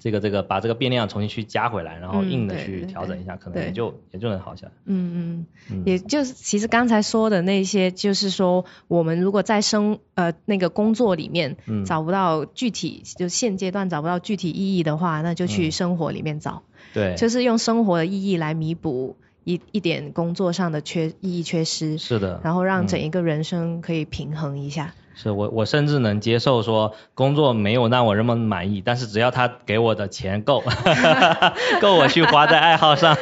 [0.00, 4.70] 这个这个把这个变量重新去加回来，然后硬的去调整一下，可能也就也就能好起来。
[4.84, 16.62] 嗯嗯，也就是其实刚才说的那些，就是说我们如果在生呃那个工作里面找不到具体，就现阶段找不到具体意义的话，那就去生活里面找。
[16.94, 21.98] 对，就是用生活的意义来弥补一一点工作上的缺意义缺失。
[21.98, 22.40] 是的。
[22.44, 24.94] 然后让整一个人生可以平衡一下。
[25.20, 30.62] 是我我甚至能接受说工作没有让我那么满意，但是只要他给我的钱够，
[31.82, 33.16] 够我去花在爱好上，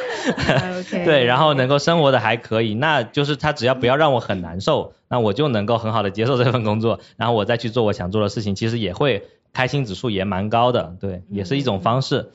[1.03, 12.29] 对，然后能够生活的还可以，那就是他只要不要让我很难受，那我就能够很好的接受这份工作，然后我再去做我想做的事情，其实也会开心指数也蛮高的，对，也是一种方式，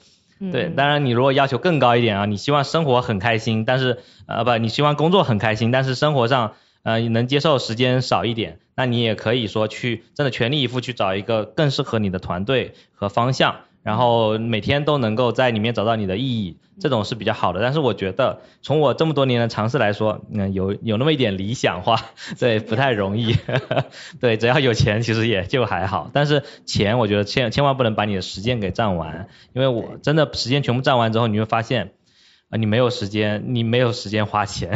[0.50, 6.54] 对，当然你如果要求更高一点啊，你希望生活很开心，但是呃不，你希望工作很开心，但是生活上。
[6.84, 17.60] 呃，能接受时间少一点，那你也可以说去真的全力以赴去找一个更适合你的团队和方向，然后每天都能够在里面找到你的意义，这种是比较好的。
[17.60, 21.96] 但是我觉得从我这么多年的尝试来说，嗯，有有那么一点理想化，
[22.40, 23.36] 对，不太容易。
[24.20, 31.92] 对，只要有钱其实也就还好，但是钱我觉得千千万不能把你的时间给占完，因为我真的时间全部占完之后，你会发现。
[32.48, 34.74] 啊，你没有时间，你没有时间花钱，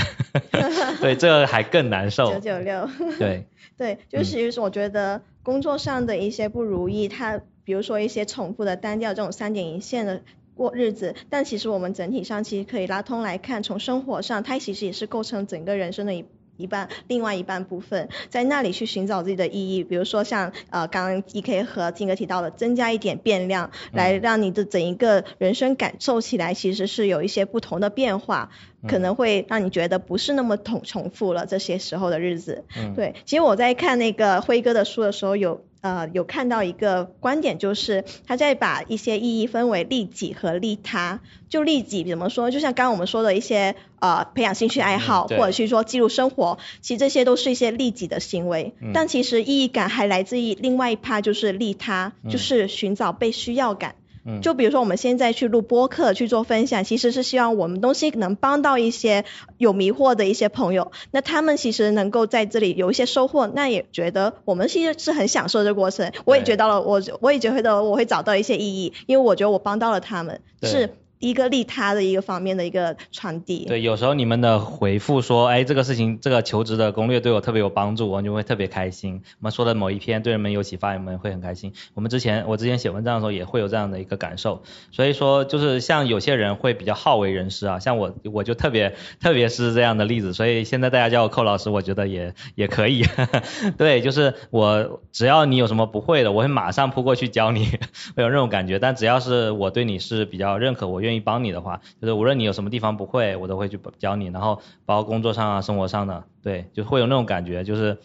[1.03, 2.33] 对，这个还更难受。
[2.33, 2.89] 九九六。
[3.19, 3.47] 对。
[3.77, 10.23] 对，就是我觉得工作上的一些不如意，它比如说一些重复的单调这种三点一线的
[10.55, 16.25] 过日子，但其实我们整体上其实可以拉通来看，从生活上，它其实也是构成整个人生的一。
[16.57, 28.51] 一半，另外一半部分在那里去寻找自己的意义，比如说像呃刚刚 E K 和金哥提到的，增加一点变量，来让你的整一个人生感受起来其实是有一些不同的变化，
[28.89, 32.65] 可能会让你觉得不是那么重重复了这些时候的日子。
[32.95, 35.65] 对，其实我在看那个辉哥的书的时候有。
[35.87, 41.21] 呃有看到一个观点，就是他在把一些意义分为利己和利他。
[41.49, 42.51] 就利己怎么说？
[42.51, 48.75] 就像刚刚我们说的一些呃培养兴趣爱好，或者是说记录生活，其实这些都是一些利己的行为。
[48.93, 53.95] 但其实意义感还来自于另外一趴，就是利他，就是寻找被需要感。
[54.43, 59.25] 就比如说我们现在去录播客去做分享，其实是希望我们东西能帮到一些
[59.59, 66.13] 有迷惑的一些朋友，那他们其实能够在这里有一些收获，那也觉得我们其实是很享受这个过程。
[66.25, 70.95] 我也觉得了，我我也觉得我会找到一些意义，因为我觉得我帮到了他们，是。
[71.19, 73.65] 一个利他的一个方面的一个传递。
[73.67, 79.23] 对，有时候你们的回复说，哎，这个事情，这个求职的攻略对我特别有帮助，我就会特别开心。
[79.41, 81.73] 我们说的某一篇对人们有启发，你们会很开心。
[81.95, 84.63] 我们之前，我之前写文章的时候也会有这样的一个感受。
[84.93, 90.33] 所以说，就是像有些人会比较好为人师啊，像我，我就特别，特别是这样的例子。
[90.35, 93.05] 所以现在大家叫我寇老师，我觉得也也可以。
[93.79, 97.67] 对，就是我，只要你有什么不会的，我会马上扑过去教你，
[98.17, 98.79] 会有那种感觉。
[98.79, 107.99] 但只要是我对你是比较认可，我愿意帮你的话，就是无论你有什么地方不会，我都会去教你，然后包括工作上啊、生活上的，对，就会有那种感觉，就是，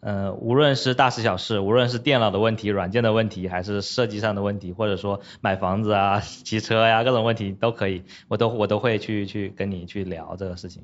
[0.00, 10.82] 呃，无论是大事小事，无论是电脑的问题、软件的问题，还是设计上的问题，或者说买房子啊、 骑车呀各种问题都可以，我都我都会去去跟你去聊这个事情，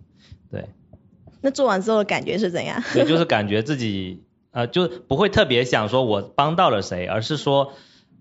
[0.51, 0.65] 对。
[1.43, 2.83] 那做完之后的感觉是怎样？
[2.95, 7.73] 对，就是感觉自己呃，就不会特别想说我帮到了谁，而是说。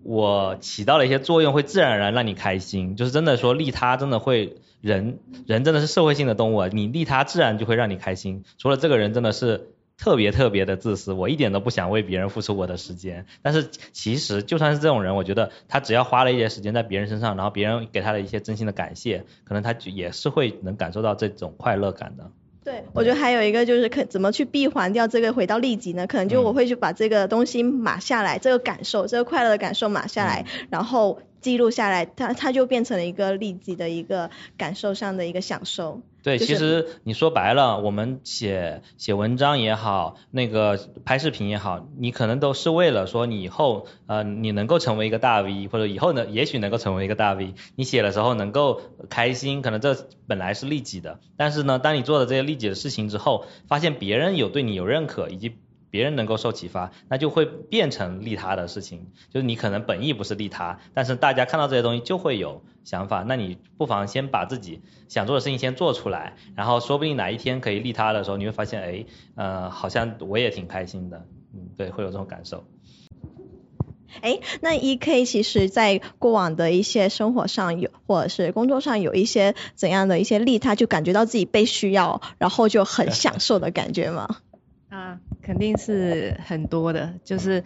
[0.06, 8.44] 我起到了一些作用，会自然而然让你开心，就是真的说利他，真的会人人真的是社会性的动物，你利他自然就会让你开心。
[8.56, 13.26] 除了这个人真的是特别特别的自私，我一点都不想为别人付出我的时间。
[13.42, 22.30] 但是其实就算是这种人，我觉得他只要花了一些时间在别人身上，然后别人给他的一些真心的感谢，可能他也是会能感受到这种快乐感的。
[22.66, 26.04] 对，我觉得还有一个就是可怎么去闭环掉这个回到利己呢？
[26.08, 31.20] 可能就我会去把这个东西码下来，这个感受，这个快乐的感受码下来，然后。
[31.46, 36.00] 记录下来，它它就变成了一个立即的一个感受上的一个享受。
[36.24, 51.20] 对，其实你说白了，我们写写文章也好，那个拍视频也好，你可能都是为了说你以后呃你能够成为一个大 V，或者以后呢也许能够成为一个大 V，你写的时候能够开心，可能这本来是利己的。
[51.36, 55.54] 但是呢，当你做了这些利己的事情之后，发现别人有对你有认可，以及
[55.96, 59.06] 别人能够受启发，那就会变成利他的事情。
[59.30, 63.24] 就是你可能本意不是利他，但是大家看到这些东西就会有想法。
[63.26, 69.06] 那你不妨先把自己想做的事情先做出来，然后说不定哪一天可以利他的时候，你会发现，哎，
[69.36, 71.24] 呃，好像我也挺开心的。
[71.54, 72.64] 嗯，对，会有这种感受。
[74.22, 84.38] 哎，那 E K 其实在过往的一些生活上有，或者是工作上有一些怎样的一些利他，就感觉到自己被需要，然后就很享受的感觉吗？
[84.96, 87.64] 啊，肯定是很多的，就是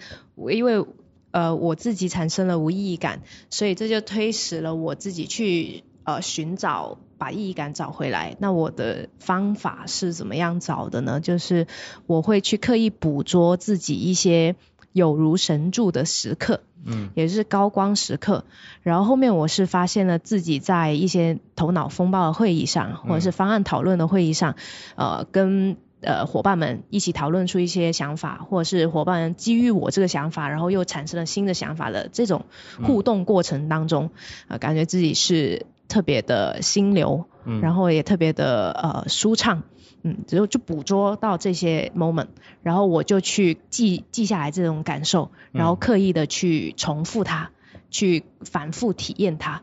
[0.50, 0.84] 因为
[1.30, 8.36] 呃我自己产生了无意义感，所以这就推使了我自己去呃寻找把意义感找回来。
[8.40, 11.20] 那我的方法是怎么样找的呢？
[11.20, 11.68] 就是
[12.08, 14.56] 我会去刻意捕捉自己一些
[14.92, 18.44] 有如神助的时刻，嗯，也是高光时刻。
[18.82, 24.56] 然后后面我是发现了自己在一些头脑风暴的会议上，或者是方案讨论的会议上，
[24.96, 25.76] 呃跟。
[26.02, 32.46] 呃，伙伴们一起讨论出一些想法，或者是伙伴基于我这个想法，然后又产生了新的想法的这种
[32.82, 34.10] 互动过程当中，
[34.48, 37.26] 啊，感觉自己是特别的心流，
[37.60, 39.62] 然后也特别的呃舒畅，
[40.02, 42.28] 嗯，只有就捕捉到这些 moment，
[42.62, 47.50] 然后我就去记记下来这种感受，然后刻意的去重复它，
[47.90, 49.60] 去反复体验它，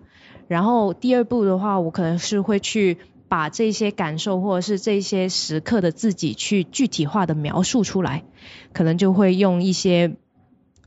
[0.47, 2.99] 然后第二步的话，我可能是会去。
[3.29, 8.23] 把这些感受或者是这些时刻的自己去具体化的描述出来，
[8.73, 10.15] 可能就会用一些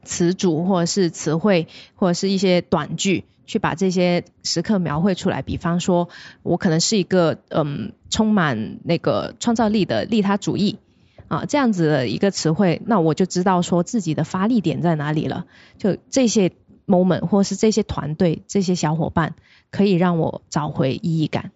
[0.05, 5.43] 词组或者是词汇或者是一些短句去把这些时刻描绘出来。
[5.43, 6.09] 比方说，
[6.43, 10.79] 我可能是一个嗯充满那个创造力的利他主义
[11.29, 15.45] 啊这样子的一个词汇，那我就知道说自己的发力点在哪里了。
[15.77, 16.53] 就这些
[16.87, 19.35] moment 或是这些团队这些小伙伴
[19.71, 21.53] 可以让我找回意义感。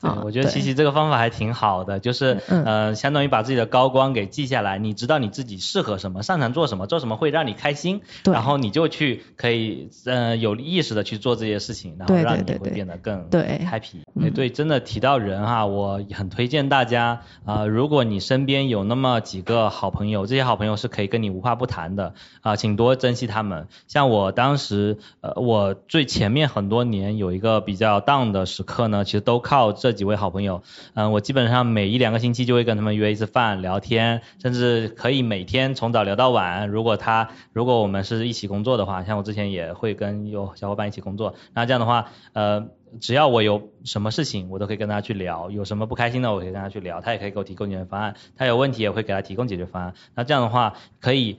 [0.00, 14.02] 对，我觉得琪琪这个方法还挺好的，就是呃，相当于把自己的高光给记下来，你知道你自己适合什么，擅长做什么，做什么会让你开心，然后你就去可以呃有意识的去做这些事情，然后让你会变得更 happy。
[14.30, 23.66] 对，真的提到人哈，我很推荐大家啊，如果你身边有那么几个好朋友，这些好朋友是可以跟你无话不谈的啊，请多珍惜他们。
[23.88, 29.96] 像我当时呃，我最前面很多年有一个比较 down 的时刻呢，其实都靠这。
[29.96, 30.62] 几位好朋友，
[30.92, 36.68] 嗯，我基本上每一两个星期就会跟他们约一次饭聊天，甚至可以每天从早聊到晚。
[36.68, 42.68] 如果他如果我们是一起工作的话，像我之前也会跟有小伙伴一起工作，那这样的话，呃，
[43.00, 49.94] 只要我有什么事情，我都可以跟他去聊，有什么不开心的，我可以跟他去聊，他也可以给我提供解决方案，他有问题也会给他提供解决方案。
[50.14, 51.38] 那这样的话可以。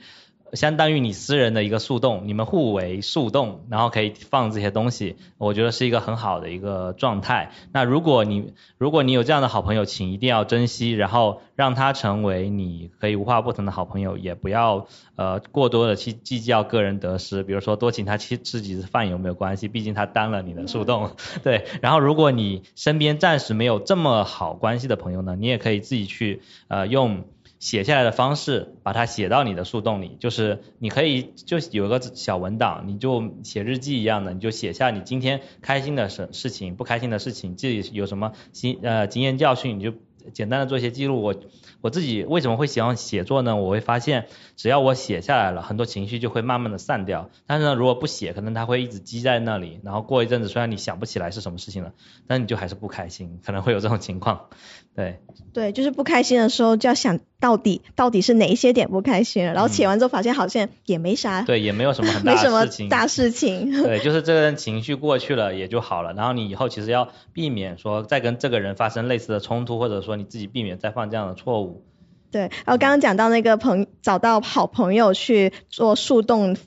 [0.54, 7.52] 相当于你私人的一个树洞，你们互为树洞，然后可以放这些东西，我觉得是一个很好的一个状态。
[7.74, 19.68] 那如果你如果你有这样的好朋友，请一定要珍惜，然后让他成为你可以无话不谈的好朋友，也不要呃过多的去计较个人得失，比如说多请他吃吃几次饭有没有关系？
[19.68, 21.12] 毕竟他当了你的树洞，
[21.43, 21.66] 对。
[21.82, 27.26] 然后如果你身边暂时没有这么好关系的朋友呢，你也可以自己去呃用。
[27.60, 39.93] 写下来的方式，把它写到你的树洞里，就是你可以就有个小文档，你就写日记一样的，你就写下你今天开心的事事情，不开心的事情，自己有什么经呃经验教训，你就
[40.34, 41.22] 简单的做一些记录。
[41.22, 41.36] 我
[41.82, 43.55] 我自己为什么会喜欢写作呢？
[43.55, 47.30] 我会发现，只要我写下来了，很多情绪就会慢慢的散掉。
[47.45, 51.93] 但是呢，如果不写，可能它会一直积在那里，然后过一阵子，虽然你想不起来是什么事情了，
[52.28, 54.47] 但你就还是不开心，可能会有这种情况。
[54.98, 55.20] 对，
[55.54, 71.84] 对，就是不开心的时候就要想到底到底是哪一些点不开心了，然后写完之后发现好像也没啥，对，也没有什么很 大事情，大事情，对，就是这个情绪过去了也就好了，然后你以后其实要避免说再跟这个人发生类似的冲突，或者说你自己避免再犯这样的错误。
[72.32, 76.58] 对，然后刚刚讲到那个朋找到好朋友去做树洞，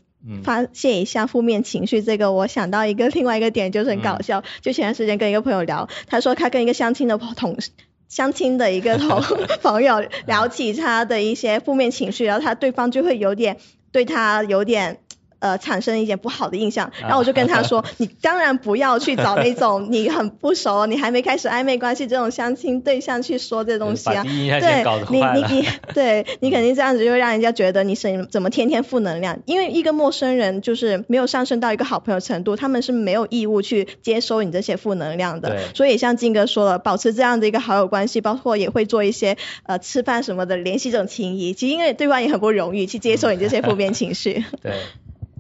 [0.44, 7.70] 发泄一下负面情绪，这个我想到一个另外一个点就是很搞笑，就前段时间跟一个朋友聊，他说他跟一个相亲的同事。
[8.10, 9.22] 相亲的一个同
[9.62, 13.56] 朋友聊起他的一些负面情绪，然后他对方就会有点
[13.90, 14.98] 对他有点。
[15.40, 24.22] 呃，产生一点不好的印象，然后我就跟他说， 你当然不要去找那种你很不熟，你还没开始暧昧关系这种相亲对象去说这东西啊。
[24.24, 35.56] 对，你你你，对你肯定这样子就会让人家觉得你是怎么天天负能量，因为一个陌生人就是没有上升到一个好朋友程度，他们是没有义务去接收你这些负能量的。
[35.74, 44.44] 所以像金哥说了，保持这样的一个好友关系，包括也会做一些呃吃饭什么的联系这种情谊，其实因为对方也很不容易去接受你这些负面情绪。
[44.62, 44.72] 对。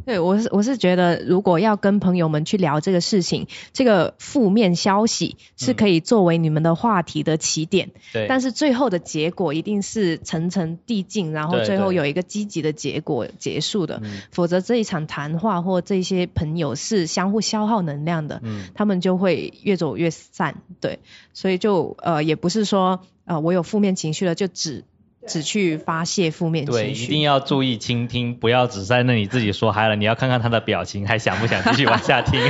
[0.06, 7.90] 对，我是我是觉得，如果要跟朋友们去聊这个事情，这个负面消息是可以作为你们的话题的起点。
[8.12, 8.26] 对。
[8.28, 14.00] 但是最后的结果一定是层层递进，然后最后有一个积极的结果结束的。
[14.02, 14.20] 嗯。
[14.30, 20.62] 否则这一场谈话或这些朋友是相互消耗能量的，嗯，他们就会越走越散。
[20.80, 20.98] 对。
[21.32, 24.84] 所以就呃也不是说呃我有负面情绪了就只。
[25.26, 32.40] 只去发泄负面情绪，对，一定要注意倾听，不要只在那里自己说嗨了，你要看看他的表情，还想不想继续往下听。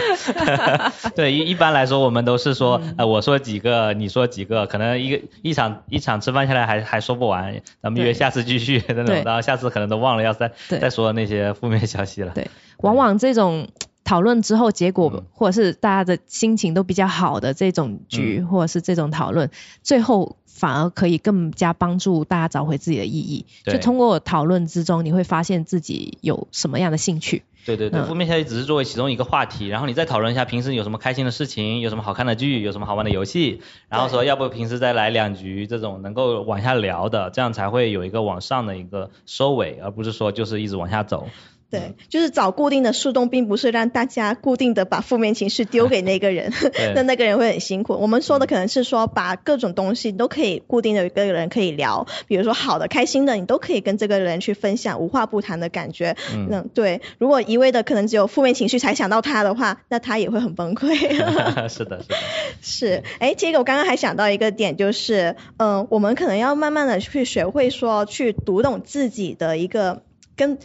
[1.16, 12.32] 对，一一般来说我们都是说，呃，我说几个，你说几个，可能一个一场一场吃饭下来还还说不完，咱们约下次继续，等等，然后下次可能都忘了要再再说那些负面消息了。
[12.34, 12.48] 对，
[12.78, 13.68] 往往这种
[14.04, 19.50] 讨论之后结果，或者是大家的心情都比较好的这种局，或者是这种讨论，
[19.82, 20.36] 最后。
[20.60, 23.46] 反而可以更加帮助大家找回自己的意义。
[23.64, 27.44] 就通过讨论之中，你会发现自己有什么样的兴趣。
[27.64, 41.28] 对对对，负面消息只是作为其中一个话题，然后你再讨论一下平时有什么开心的事情，有什么好看的剧，有什么好玩的游戏，然后说要不平时再来两局这种能够往下聊的，这样才会有一个往上的一个收尾，而不是说就是一直往下走。
[41.70, 46.52] 对，就是找固定的树洞，并不是让大家固定的把负面情绪丢给那个人，
[46.96, 47.92] 那那个人会很辛苦。
[47.94, 56.16] 我们说的可能是说，把各种东西都可以固定的一个人可以聊，比如说好的、开心的，你都可以跟这个人去分享，无话不谈的感觉。
[56.34, 57.00] 嗯，对。
[57.18, 60.96] 如果一味的可能只有负面情绪才想到他的话，那他也会很崩溃。
[61.68, 62.16] 是的，是的。
[62.60, 70.02] 是，哎，这个我刚刚还想到一个点，就是，嗯，我们可能要慢慢的去学会说，去读懂自己的一个
[70.34, 70.58] 跟。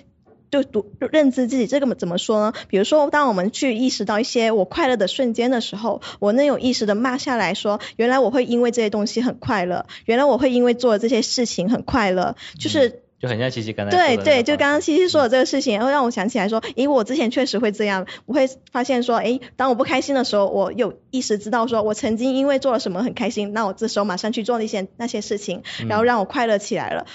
[0.55, 2.53] 就读认知自己，这个怎么说呢？
[2.69, 27.05] 比如说，当我们去意识到一些我快乐的瞬间的时候，我能有意识的骂下来说，原来我会因为这些东西很快乐，原来我会因为做这些事情很快乐，就是就很像七七刚才对对，就刚刚七七说的这个事情，然后让我想起来说，诶，我之前确实会这样，我会发现说，诶，当我不开心的时候，我有意识知道说我曾经因为做了什么很开心，那我这时候马上去做那些那些事情，然后让我快乐起来了。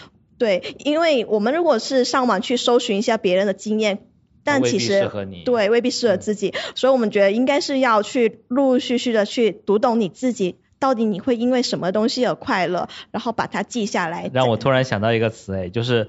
[0.41, 3.99] 对，因为我们如果是上网去搜寻一下别人的经验，
[4.43, 5.09] 但其实
[5.45, 14.31] 对未必适合自己，所以我们觉得应该是要去陆陆续续的去读懂你自己，到底你会因为什么东西而快乐，然后把它记下来。
[14.33, 16.09] 让我突然想到一个词，哎，就是。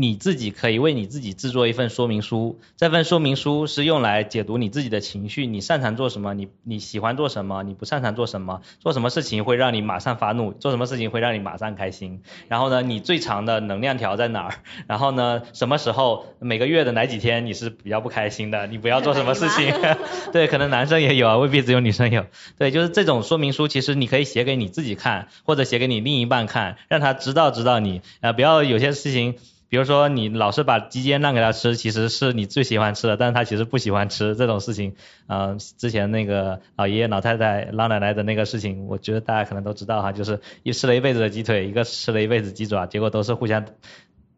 [0.00, 14.54] 你自己可以为你自己制作一份说明书，这份说明书是用来解读你自己的情绪，你擅长做什么，你你喜欢做什么，你不擅长做什么，做什么事情会让你马上发怒，做什么事情会让你马上开心，然后呢，你最长的能量条在哪儿？
[14.86, 18.68] 然后呢，什么时候每个月的哪几天你是比较不开心的？
[18.68, 19.74] 你不要做什么事情？
[20.32, 22.24] 对，可能男生也有啊，未必只有女生有。
[22.56, 29.34] 对，就是这种说明书，其实你可以写给你自己看，或者写给你另一半看，让他知道知道你啊，不要有些事情。
[29.68, 34.94] 比如说你老是把鸡尖让给他吃，其实是你最喜欢吃的，但是他其实不喜欢吃这种事情。
[35.26, 43.66] 嗯，之前那个老爷爷老太太老奶奶的那个事情，我觉得大家可能都知道哈，就是一吃了一辈子的鸡腿，一个吃了一辈子鸡爪，结果都是互相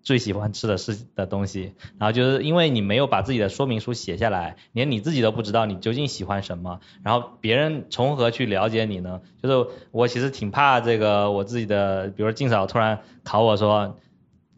[0.03, 1.75] 最喜欢吃的是的东西。
[1.99, 9.21] 然后就是因为你没有把自己的说明书写下来，连你自己都不知道你究竟喜欢什么，然后别人从何去了解你呢？
[9.41, 13.97] 就是我其实挺怕这个我自己的，比如说静嫂突然考我说。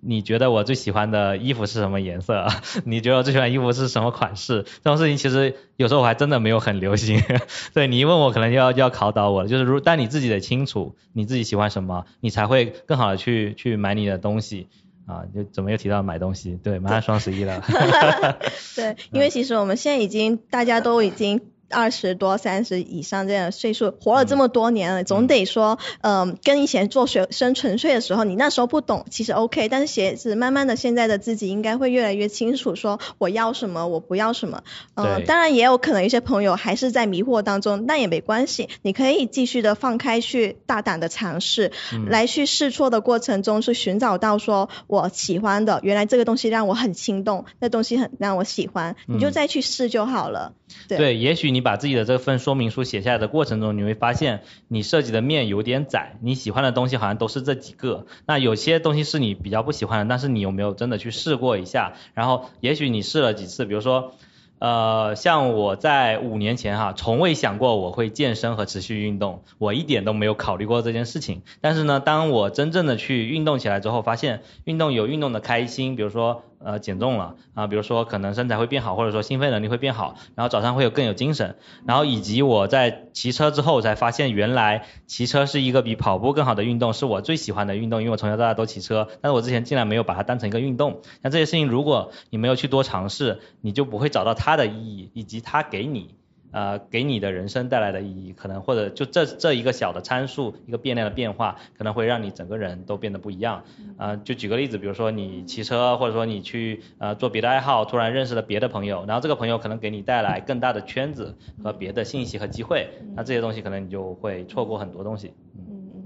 [0.04, 2.48] 你觉得我最喜欢的衣服是什么颜色？
[2.84, 4.64] 你觉得我最喜欢衣服是什么款式？
[4.64, 7.22] 这种事情其实有时候我还真的没有很流行。
[7.72, 9.48] 对你一问我，可能就要就要考倒我了。
[9.48, 14.66] 就是如但你自己得清楚，你自己喜欢什么，你才会更好的去去买你的东西
[15.06, 15.22] 啊。
[15.32, 16.58] 就怎么又提到买东西？
[16.60, 17.62] 对，马上双十一了。
[18.74, 21.40] 对，因为其实我们现在已经大家都已经。
[21.72, 29.68] 二十多、三十以上这样的岁数，活了这么多年了，总得说，嗯，跟以前做学生纯粹的时候，你那时候不懂，其实 OK。
[29.68, 34.62] 但是鞋子慢慢的，现在的自己应该会越来越清楚，说我要什么，我不要什么。
[34.94, 41.72] 嗯，当然也有可能一些朋友还是在迷惑当中，那也没关系，你可以继续的放开去大胆的尝试，
[42.06, 50.52] 来去试错的过程中去寻找到说我喜欢的，原来这个东西让我很心动，那东西很让我喜欢，你就再去试就好了。
[50.88, 58.04] 对，也许你把自己的这份说明书写下来的过程中，你会发现你涉及的面有点窄，你喜欢的东西好像都是这几个。
[58.26, 61.94] 那有些东西是你比较不喜欢的，但是你有没有真的去试过一下？
[62.12, 64.12] 然后也许你试了几次，比如说，
[64.58, 71.42] 呃，像我在五年前哈，从未想过我会健身和持续运动，我一点都没有考虑过这件事情。
[71.60, 76.44] 但是呢，当我真正的去运动起来之后，发现运动有运动的开心，比如说。
[76.64, 81.56] 呃，减重了啊，比如说可能身材会变好，或者说心肺能力会变好，然后早上会有更有精神，
[81.86, 91.02] 然后以及我在骑车之后才发现，原来骑车是一个比跑步更好的运动，是我最喜欢的运动，因为我从小到大都骑车，但是我之前竟然没有把它当成一个运动。
[91.20, 96.14] 那这些事情，如果你没有去多尝试，你就不会找到它的意义，以及它给你。
[96.52, 103.64] 呃，给你的人生带来的意义，可能或者就这这一个小的参数，一个变量的变化，可能会让你整个人都变得不一样。
[103.96, 115.32] 啊，就举个例子，比如说你骑车，或者说你去呃做别的爱好，突然认识了别的朋友，然后这个朋友可能给你带来更大的圈子和别的信息和机会，那这些东西可能你就会错过很多东西。
[115.56, 116.02] 嗯嗯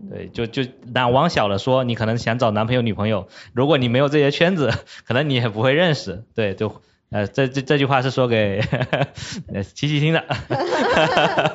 [0.00, 0.08] 嗯。
[0.10, 0.62] 对，就就
[0.92, 4.70] 那往小了说，你可能想找男朋友女朋友，如果你没有这些圈子，
[5.06, 6.24] 可能你也不会认识。
[6.34, 6.80] 对，就。
[7.14, 8.60] 呃，这这这句话是说给
[9.72, 10.24] 琪琪听的，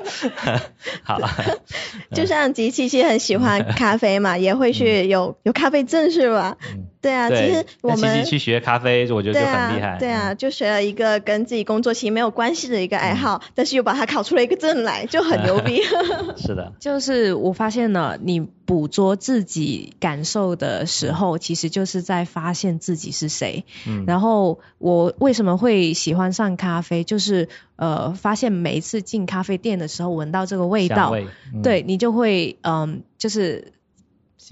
[1.03, 1.19] 好。
[2.15, 6.55] 就像吉琪琪很喜欢咖啡嘛，也会去有有咖啡证是吧？
[7.01, 9.97] 对啊，其实我们去学咖啡，我觉得就很厉害。
[9.99, 15.81] 对啊，就学了一个跟自己工作其实没有关系的一个爱好，但是又把它考出了一个证来，就很牛逼。
[16.37, 23.65] 是的，就是我发现了，你捕捉自己感受的时候，其实就是在发现自己是谁。
[23.87, 24.05] 嗯。
[24.05, 27.03] 然后我为什么会喜欢上咖啡？
[27.03, 31.15] 就是呃，发现每一次进咖啡店的时候，闻到这个味道，
[31.63, 33.73] 对你就会嗯，就是。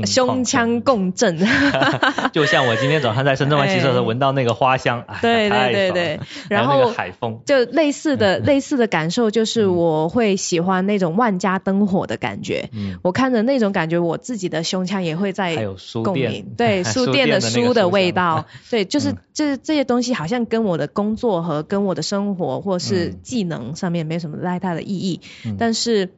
[0.05, 1.37] 胸腔共振，
[2.31, 6.19] 就像我今天早上在深圳湾骑车的时候闻到那个花香，对对对对，
[6.49, 12.69] 然后海风，就类似的类似的感受，就是我会喜欢那种万家灯火的感觉。
[12.73, 15.55] 嗯，我看着那种感觉，我自己的胸腔也会在
[16.03, 16.53] 共鸣。
[16.57, 25.21] 对， 书店的书的味道， 对，就是这这些东西好像跟我的工作和跟我的生活或是技能上面没什么太大的意义，
[25.57, 26.11] 但是。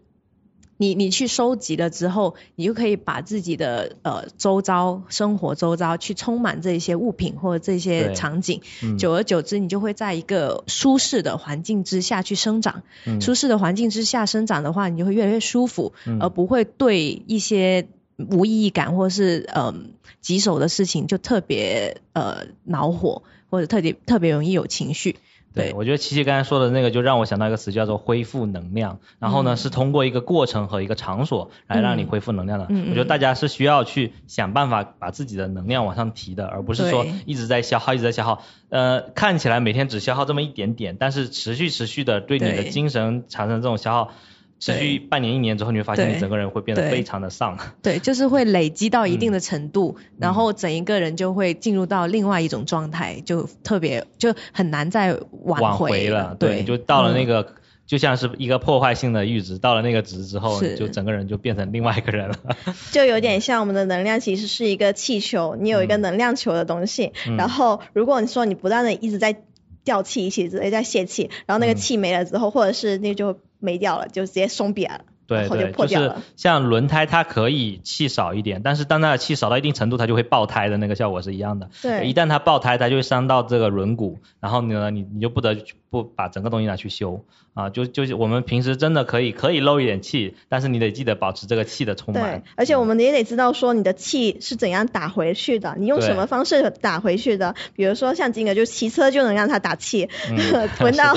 [0.81, 8.61] 你你去收集了之后，你就可以把自己的呃周遭生活周遭去充满这些物品或者这些场景，
[8.97, 12.83] 久而久之，你就会在一个舒适的环境之下去生长。
[13.19, 25.17] 舒适的环境之下生长的话，你就会越来越舒服，而不会对一些无意义感或是嗯棘手的事情就特别呃恼火，或者特别特别容易有情绪。
[25.59, 28.99] 对，我觉得琪琪刚才说的那个就让我想到一个词，叫做恢复能量。
[29.19, 32.67] 然后呢，是通过一个过程和一个场所来让你恢复能量的。
[32.69, 38.43] 我觉得大家是需要去想办法把自己的能量往上提的，而不是说一直在消耗，一直在消耗。
[38.69, 44.11] 呃，看起来每天只消耗这么一点点，但是持续持续的对你的精神产生这种消耗。
[44.59, 47.57] 持续半年一年之后，你会发现你整个人会变得非常的丧。
[47.81, 56.35] 对，就是会累积到一定的程度，然后整一个人就会进入到另外一种状态，就特别就很难再挽回了。
[56.39, 57.55] 对，就到了那个。
[57.89, 62.35] 就像是一个破坏性的阈值，到了那个值之后，就整个人就变成另外一个人了。
[62.93, 69.41] 就有点像我们的能量其实是一个气球，你有一个能量球的东西，然后如果你说你不断的一直在
[69.83, 75.01] 掉气，一直在泄气，然后那个气没了之后，或者是那就没掉了，就直接松瘪了。
[75.27, 81.69] 对对，就是像轮胎，它可以气少一点，但是当它的气少到一定程度，它就会爆胎的那个效果是一样的。
[81.83, 85.55] 对，一旦它爆胎，它就会伤到这个轮毂，然后呢，你你就不得
[85.91, 87.23] 不把整个东西拿去修
[87.53, 87.69] 啊。
[87.69, 92.41] 就就是我们平时真的可以可以漏一点气，但是你得记得保持这个气的充满。
[92.41, 97.55] 对，而且我们也得知道说你的气是怎样打回去的，你用什么方式打回去的。
[97.75, 100.09] 比如说像金哥就骑车就能让他打气，
[100.81, 101.15] 闻到，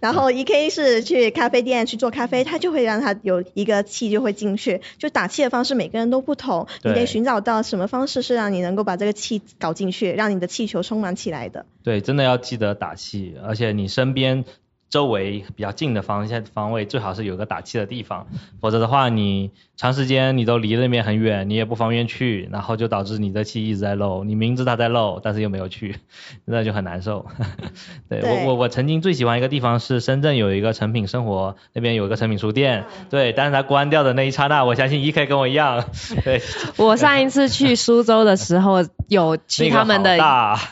[0.00, 3.44] 然后 E K 是去咖啡店去做咖啡，他就会让他有。
[3.54, 11.66] 一个气就会进去，就打气的方式每个人都不同，你得寻找到什么方式是让你能够把这个气搞进去，让你的气球充满起来的。
[11.82, 14.44] 对，真的要记得打气，而且你身边。
[14.90, 18.26] 周围比较近的方向方位最好是有个打气的地方，
[18.60, 25.96] 否则的话你长时间你都离那边很远，你也不方便去，然后就导致你的气一直在漏，你明知它在漏，但是又没有去，
[26.46, 27.26] 那就很难受。
[28.08, 35.84] 对我我我曾经最喜欢一个地方是深圳有一个成品生活，那边有一个成品书店，对，但是它关掉的那一刹那，我相信 E K 跟我一样，
[36.24, 36.40] 对。
[36.76, 40.16] 我上一次去苏州的时候有去他们的，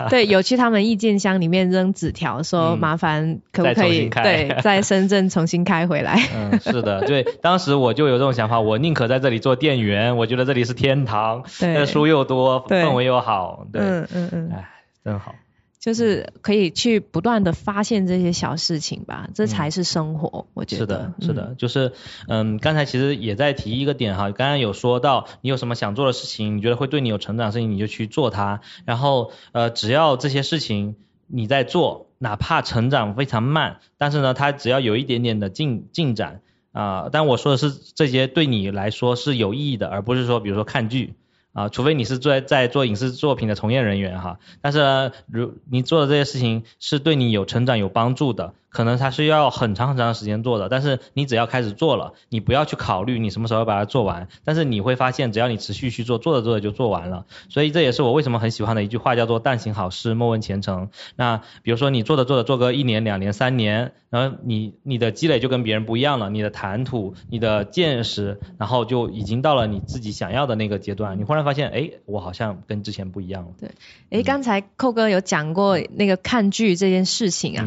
[0.09, 4.06] 对，有去他们意见箱里面扔纸条说麻烦可不可以。
[4.09, 6.21] 对，在深圳重新开回来。
[6.35, 11.45] 嗯，是的，对，当时我就有这种想法，我宁可在这里做店员，我觉得这里是天堂，
[11.87, 14.69] 书又多，氛围又好，对，嗯嗯嗯，哎，
[15.05, 15.35] 真好。
[15.79, 20.81] 就是可以去不断的发现这些小事情吧，这才是生活，我觉得。
[20.81, 21.93] 是的，是的，就是，
[22.27, 30.97] 嗯，刚才其实也在提一个点哈，刚刚有说到你有什么想做的事情，你觉得会对你有成长的事情，你就去做它，然后，呃，只要这些事情
[31.29, 32.06] 你在做。
[32.19, 36.41] 哪怕成长非常慢，但是呢，他只要有一点点的进进展
[36.73, 41.15] 啊，但我说的是这些对你来说是有意义的，而不是说比如说看剧
[41.53, 48.55] 啊，除非你是做在做影视作品的从业人员哈，但是呢如你做的这些事情是对你有成长有帮助的。
[48.77, 57.25] 可能它是要很长很长的时间做的，但是你只要开始做了，你不要去考虑你什么时候把它做完，但是你会发现，只要你持续去做，做着做着就做完了。
[57.49, 60.91] 所以这也是我为什么很喜欢的一句话，叫做“但行好事，莫问前程”。
[61.17, 73.49] 那比如说你做着做着做个一年、两年、三年，然后你你的积累就跟别人不一样了，你的谈吐、你的见识，然后就已经到了你自己想要的那个阶段，你忽然发现，哎，我好像跟之前不一样了。
[73.59, 73.71] 对，
[74.11, 77.65] 哎，刚才寇哥有讲过那个看剧这件事情啊，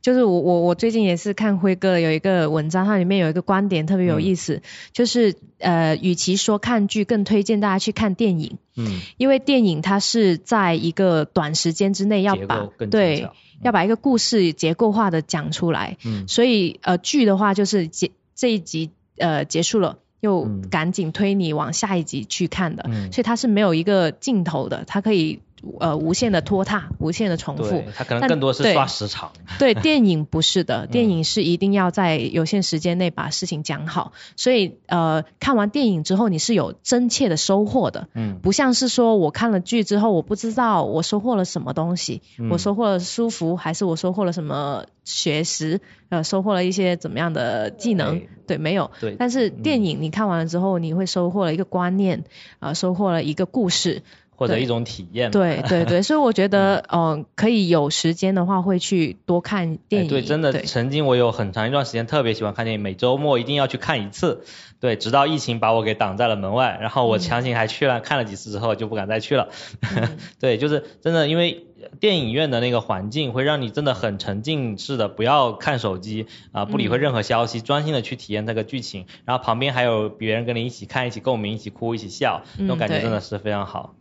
[0.00, 0.51] 就是我我。
[0.52, 8.58] 我我最近也是看辉哥有一个文章，它里面有一个观点特别有意思，就是呃，与其说看剧，更推荐大家去看电影。
[8.76, 13.28] 嗯，因为电影它是在一个短时间之内要把对
[13.62, 15.96] 要把一个故事结构化的讲出来。
[16.04, 22.84] 嗯，所以呃剧的话就是结这一集呃结束了，又赶紧推你往下一集去看的。
[22.88, 25.40] 嗯，所以它是没有一个镜头的，它可以。
[25.78, 29.32] 呃，无限的拖沓，无限的重复，它可能更多是刷时长。
[29.60, 34.12] 对，电影不是的，电影是一定要在有限时间内把事情讲好。
[34.36, 48.22] 所以呃，看完电影之后你是有真切的收获的，嗯，不像是说我看了剧之后我不知道我收获了什么东西，我收获了舒服还是我收获了什么学识，呃，收获了一些怎么样的技能？
[48.48, 48.90] 对，没有。
[49.00, 49.14] 对。
[49.16, 52.24] 但是电影你看完了之后，你会收获了一个观念，
[52.58, 54.02] 啊，收获了一个故事。
[54.42, 60.08] 或者一种体验，对对对， 所以我觉得，嗯，可以有时间的话会去多看电影。
[60.10, 64.44] 对，真的，曾经我有很长一段时间特别喜欢看电影，每周末一定要去看一次。
[64.80, 69.48] 对，直到疫情把我给挡在了门外，然后我强行还去了看了几次之后就不敢再去了。
[70.40, 71.66] 对，就是真的，因为
[72.00, 83.94] 电影院的那个环境会让你真的很沉浸式的，不要看手机啊，不理会任何消息，专心的去体验那个剧情，然后旁边还有别人跟你一起看，一起共鸣，一起哭，一起笑，那种感觉真的是非常好。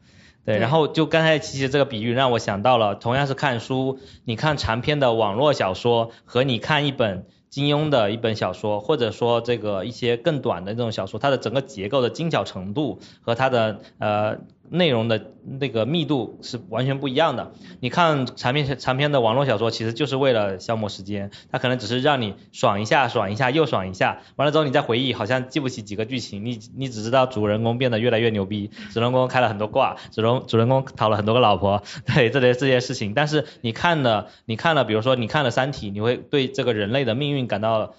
[0.45, 14.37] 对，然后就刚才其实这个比喻让我想到了，同样是看书，你看长篇的网络小说和你看一本金庸的一本小说，或者说这个一些更短的这种小说，它的整个结构的精巧程度和它的呃。
[14.71, 17.51] 内容的那个密度是完全不一样的。
[17.81, 33.13] 你看长篇长篇的网络小说，其实就是为了消磨时间，它可能只是让你爽一下，爽一下又爽一下，完了之后你再回忆，好像记不起几个剧情，你你只知道主人公变得越来越牛逼，主人公开了很多挂，主人主人公讨了很多个老婆， 对这些这些事情。
[33.13, 37.93] 但是你看了你看了，比如说你看了《三体》，你会对这个人类的命运感到。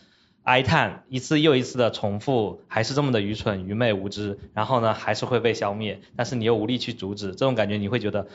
[0.44, 8.26] 哀叹，一次又一次的重复，还是这么的愚蠢、愚昧、无知，然后呢，还是会被消灭，但是你又无力去阻止，这种感觉你会觉得。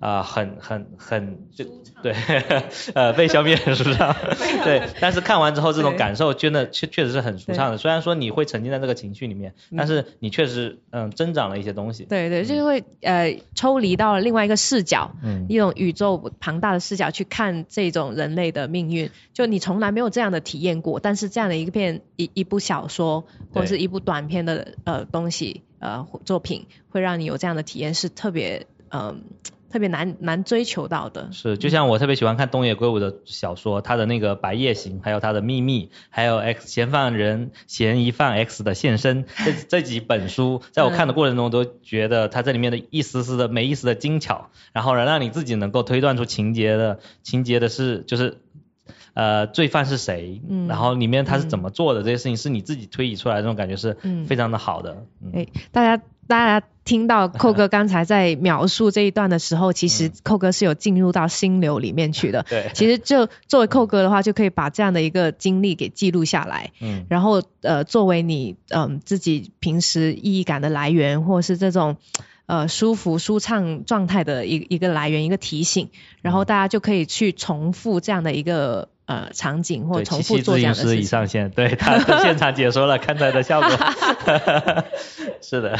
[0.00, 1.64] 啊、很很很就
[2.02, 2.12] 对，
[2.94, 4.14] 呃，被消灭很舒畅，
[4.64, 4.82] 对。
[5.00, 7.78] 但是看完之后，这种感受真的确确实是很舒畅的。
[7.78, 12.04] 虽然说你会沉浸在这个情绪里面，但是你确实嗯增长了一些东西。
[12.04, 15.46] 对对，就是会呃抽离到了另外一个视角，嗯。
[15.48, 29.22] 一种宇宙庞大的视角去看这种人类的命运，就你从来没有这样的体验过，但是这样的一片一一部小说或者是一部短片的呃东西呃作品，会让你有这样的体验，是特别嗯、
[29.74, 31.30] 特别难难追求到的。
[31.32, 48.38] 是，就像我特别喜欢看东野圭吾的小说，他的那个《白夜行》，还有他的《秘密》，还有 X 嫌犯人嫌疑犯 X 的现身，这 这几本书，在我看的过程中，都觉得他这里面的一丝丝的没意思的精巧，然后呢，让你自己能够推断出情节的情节的是就是。
[49.14, 50.42] 呃，罪犯是谁？
[50.48, 52.02] 嗯然后里面他是怎么做的？
[52.02, 55.06] 这些事情是你自己推理出来的，这种感觉是嗯非常的好的。
[55.22, 62.40] 嗯哎、大家大家听到寇哥 刚才在描述这一段的时候，其实寇哥是有进入到心流里面去的。
[62.42, 71.96] 嗯对其实就作为寇哥的话，就可以把这样的一个经历给记录下来，嗯然后呃作为你嗯、自己平时意义感的来源，或者是这种。
[72.46, 75.88] 呃，舒服舒畅状态的一一个来源，一个提醒，
[76.20, 81.04] 然后大家就可以去重复这样的一个呃场景，或重复做这样的事情。
[81.04, 83.70] 上线，对他现场解说了看出来的效果，
[85.42, 85.78] 是的。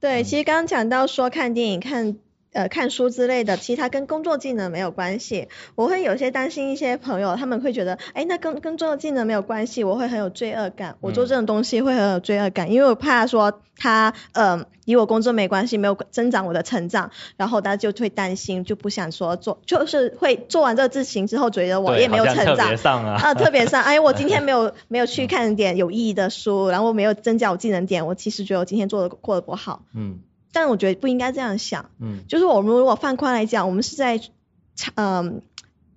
[0.00, 2.16] 对，其实刚刚讲到说看电影、看
[2.54, 5.48] 呃看书之类的，其实它跟工作技能没有关系。
[5.74, 10.96] 我会有些担心一些朋友，他们会觉得，哎，那跟跟工作技能没有关系，我会很有罪恶感。
[11.00, 22.76] 我做这种东西会很有罪恶感，因为我怕说他呃与我工作没关系，没有增长我的成长，然后大家就会担心，就不想说做，就是会做完这个事情之后，觉得我也没有成长别。
[22.76, 23.14] 上啊。
[23.20, 29.82] 啊，特别上， 哎，我今天没有没有去看点有意义的书，然后没有增加我技能点，我其实觉得我今天做的过得不好。
[29.94, 30.20] 嗯
[30.54, 32.20] 但我觉得不应该这样想，嗯。
[32.26, 34.18] 就是我们如果放宽来讲，我们是在
[34.74, 35.42] 尝嗯、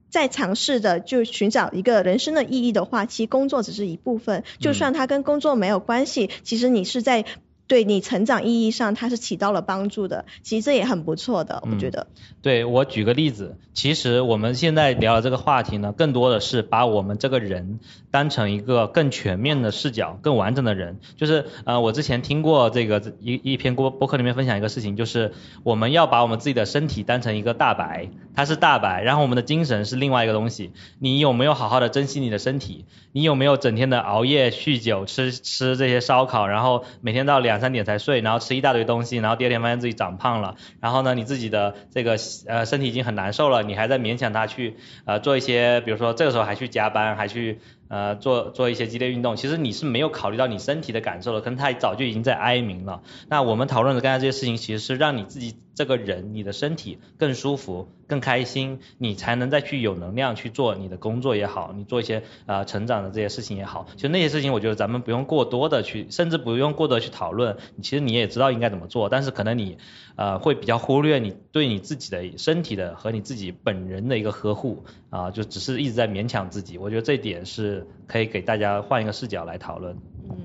[0.09, 7.25] 在尝试着就寻找一个人生的意义的话，其实工作只是一部分，就算它跟工作没有关系，其实你是在
[7.67, 12.07] 对你成长意义上它是起到了帮助的，其实这也很不错的，我觉得。
[12.41, 20.99] 对我举个例子，其实我们现在聊的这个话题呢，更多的是把我们这个人当成一个更全面的视角、更完整的人。
[21.17, 30.71] 就是呃，我之前听过这个一一篇播播客里面分享一个事情，就是我们要把我们自己的身体当成一个大白，它是大白，然后我们的精神是另外一个东西。
[30.99, 32.85] 你有没有好好的珍惜你的身体？
[33.11, 47.59] 你有没有整天的熬夜、酗酒、吃吃这些烧烤，然后每天到两两三点才睡，然后吃一大堆东西，然后第二天发现自己长胖了，然后呢，你自己的这个呃身体已经很难受了，你还在勉强他去呃做一些，比如说这个时候还去加班，还去
[47.89, 53.03] 呃做做一些激烈运动，其实你是没有考虑到你身体的感受的，可能他早就已经在哀鸣了。
[53.29, 69.77] 那我们讨论的刚才这些事情，其实是让你自己这个人你的身体更舒服、更开心，你才能再去有能量去做你的工作也好，你做一些呃成长的这些事情也好，其实那些事情，我觉得咱们不用过多的去，甚至不用过多去讨论，其实你也知道应该怎么做，但是可能你
[70.15, 77.76] 呃会比较忽略你对你自己的身体的和你自己本人的一个呵护啊、就只是一直在勉强自己，我觉得这点是
[78.07, 79.95] 可以给大家换一个视角来讨论。
[80.29, 80.35] 嗯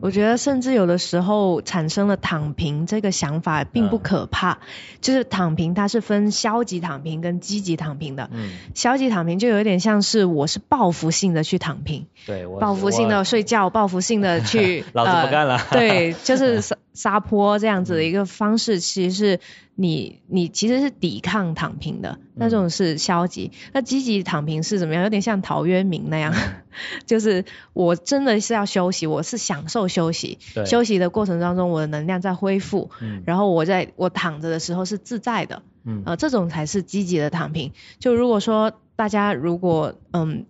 [0.00, 4.58] 我觉得甚至有的时候产生了躺平这个想法并不嗯可怕，
[5.00, 8.28] 就是躺平它是分消极躺平跟积极躺平的。
[8.32, 15.78] 嗯，消极躺平就有点像是我是报复性的去躺平，对我报复性的睡觉，报复性的 去 老子不干了呃。
[15.78, 19.40] 对， 就是撒撒泼这样子的一个方式，其实是
[19.74, 23.52] 你你其实是抵抗躺平的，那种是消极。
[23.72, 25.02] 那积极躺平是怎么样？
[25.04, 26.34] 有点像陶渊明那样，
[27.06, 35.62] 就是我真的是要休息，我是享受休息，休息的过程当中，我的能量在恢复，嗯然后我在我躺着的时候是自在的。
[35.86, 37.72] 嗯呃，这种才是积极的躺平。
[37.98, 40.46] 就如果说大家如果嗯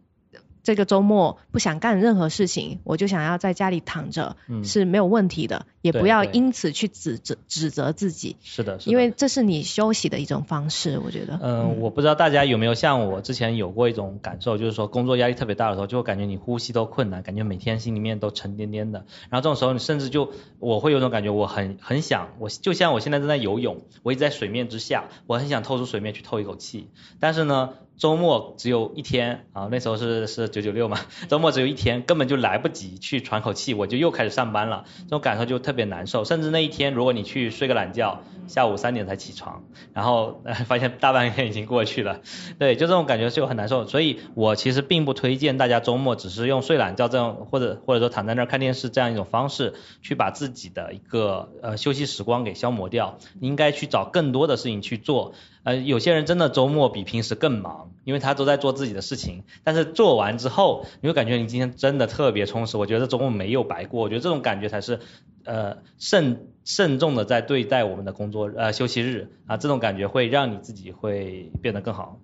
[0.64, 11.38] 这个周末不想干任何事情，我就想要在家里躺着，嗯是没有问题的，也不要因此去指责指责自己，是的，是的因为这是你休息的一种方式，我觉得。
[11.42, 19.04] 嗯，我不知道大家有没有像我之前有过一种感受，就是说工作压力特别大的时候，就会感觉你呼吸都困难，感觉每天心里面都沉甸甸的。
[19.28, 26.88] 然后这种时候，你甚至就我会有种感觉，我很很想，我就像我现在正在游泳，我一直在水面之下，我很想透出水面去透一口气。
[27.20, 36.24] 但是呢，周末只有一天啊，那时候是是九九六嘛， 周末只有一天，根本就来不及去喘口气，我就又开始上班了，这种感受就特别难受。
[36.24, 42.20] 甚至那一天，如果你去睡个懒觉，下午三点才起床，然后 发现大半天已经过去了，
[42.59, 43.86] 对，就这种感觉就很难受。
[43.86, 53.18] 所以我其实并不推荐大家周末只是用睡懒觉这种，或者或者说躺在那儿看电视这样一种方式，去把自己的一个呃休息时光给消磨掉。
[53.40, 55.34] 应该去找更多的事情去做。
[55.64, 59.42] 呃，有些人真的周末比平时更忙，因为他都在做自己的事情。
[59.64, 62.76] 但是做完之后，你会感觉你今天真的特别充实。
[62.76, 64.02] 我觉得周末没有白过。
[64.02, 65.00] 我觉得这种感觉才是
[65.44, 72.20] 呃慎慎重的在对待我们的工作呃休息日啊，这种感觉会让你自己会变得更好。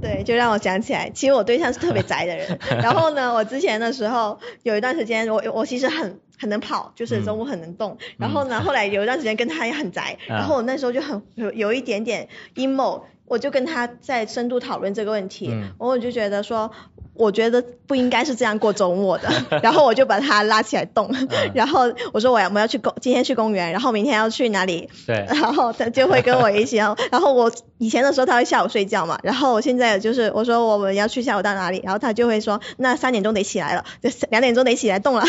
[0.00, 2.58] 对，就让我想起来，其实我对象是特别宅的人。
[2.82, 7.96] 然后呢，我之前的时候有一段时间，我我其实很很能跑，就是中午很能动。
[8.18, 15.48] 然后呢，后来有一段时间跟他也很宅， 然后我那时候就很有有一点点阴谋，我就跟他在深度讨论这个问题。
[15.48, 16.70] 然后我就觉得说。
[17.18, 19.30] 我觉得不应该是这样过周末的，
[19.64, 21.10] 然后我就把他拉起来动，
[21.54, 24.90] 然后我说我要我们要去公今天去公园，然后明天要去哪里？
[25.06, 26.76] 对，然后他就会跟我一起，
[27.10, 35.24] 然后我以前的时候他会下午睡觉嘛，然后我现在就是我说我们要去下午到哪里，然后他就会说那三点钟得起来了，就 两点钟得起来动了，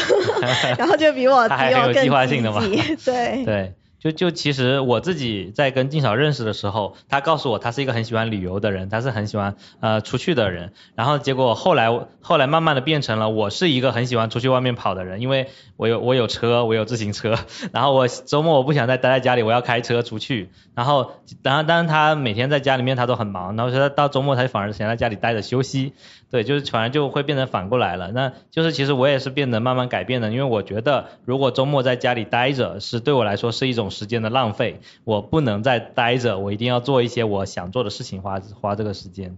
[0.78, 3.74] 然后就比我比我更积极，对对。
[4.00, 10.74] 就就其实我自己在跟静嫂认识的时候，他告诉我他是一个很喜欢旅游的人，他是很喜欢呃出去的人。
[10.96, 11.90] 然后结果后来
[12.22, 17.36] 后来慢慢的变成了我是一个很喜欢出去外面跑的人，因为我有我有车，我有自行车。
[17.74, 20.50] 然后我周末我不想再待在家里，我要开车出去。
[20.76, 25.94] 然后当然当然他每天在家里面他都很忙，然后他到周末他反而想在家里待着休息。
[26.30, 28.12] 对，就是反而就会变成反过来了。
[28.12, 34.82] 那就是其实我也是变得慢慢改变的，因为我觉得如果周末在家里待着，是对我来说是一种时间的浪费。
[35.06, 39.38] 我不能再待着，我一定要做一些我想做的事情，花花这个时间。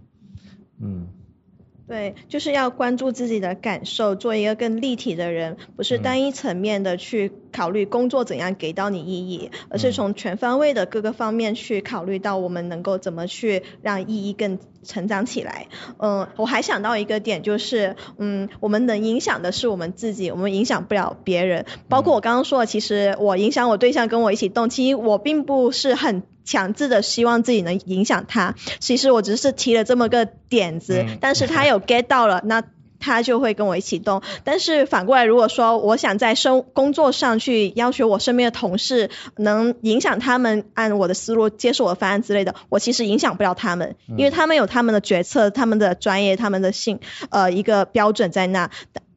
[0.80, 1.06] 嗯。
[1.86, 15.66] 对，就是要关注自己的感受，做一个更立体的人，不是单一层面的去考虑工作怎样给到你意义，而是从全方位的各个方面去考虑到我们能够怎么去让意义更成长起来。
[15.98, 21.66] 嗯，我还想到一个点，就是嗯，我们能影响的是我们自己，我们影响不了别人。
[21.88, 26.22] 包括我刚刚说的，其实我影响我对象跟我一起动，其实我并不是很。
[26.42, 32.64] 强制的希望自己能影响他，其实我只是提了这么个点子，但是他有 get 到了，那
[33.00, 34.22] 他就会跟我一起动。
[34.44, 48.70] 但是反过来，如果说我想在生工作上去要求我身边的同事能影响他们按我的思路接受我的方案之类的，我其实影响不了他们，因为他们有他们的决策、他们的专业、他们的性呃一个标准在那。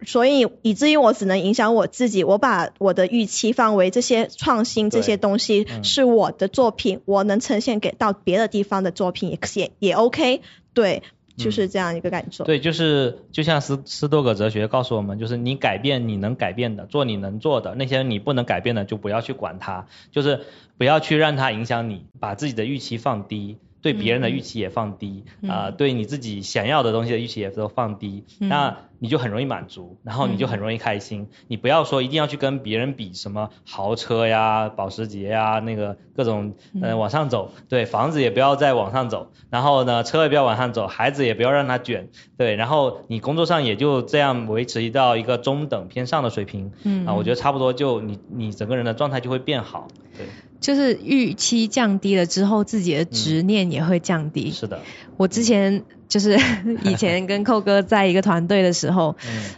[0.05, 10.41] 所以以至于我只能影响我自己，我把我的预期放为这些创新这些东西是我的作品，我能呈现给到别的地方的作品也也也 OK，
[10.73, 11.03] 对，
[11.36, 12.43] 就是这样一个感受。
[12.43, 20.41] 对，就是就像斯斯多葛哲学告诉我们，就是你改变你能改变的，做你能做的，那些你不能改变的就不要去管它，就是
[20.77, 23.57] 不要去让它影响你，把自己的预期放低。
[23.81, 31.28] 对别人的预期也放低，啊，对你自己想要的东西的预期也都放低，那你就很容易满足，然后你就很容易开心。
[31.49, 36.93] 你不要说一定要去跟别人比什么豪车呀、保时捷呀，那个各种嗯。
[36.97, 50.28] 往上走，对，房子也不要再往上走，然后呢，车也不要往上走，孩子也不要让他卷，对，然后你工作上也就这样维持到一个中等偏上的水平，嗯，啊，我觉得差不多就你你整个人的状态就会变好，对。
[50.62, 54.51] 就是预期降低了之后，自己的执念也会降低。
[54.51, 54.80] 是的，
[55.18, 56.38] 我之前就是
[56.84, 59.16] 以前跟寇哥在一个团队的时候，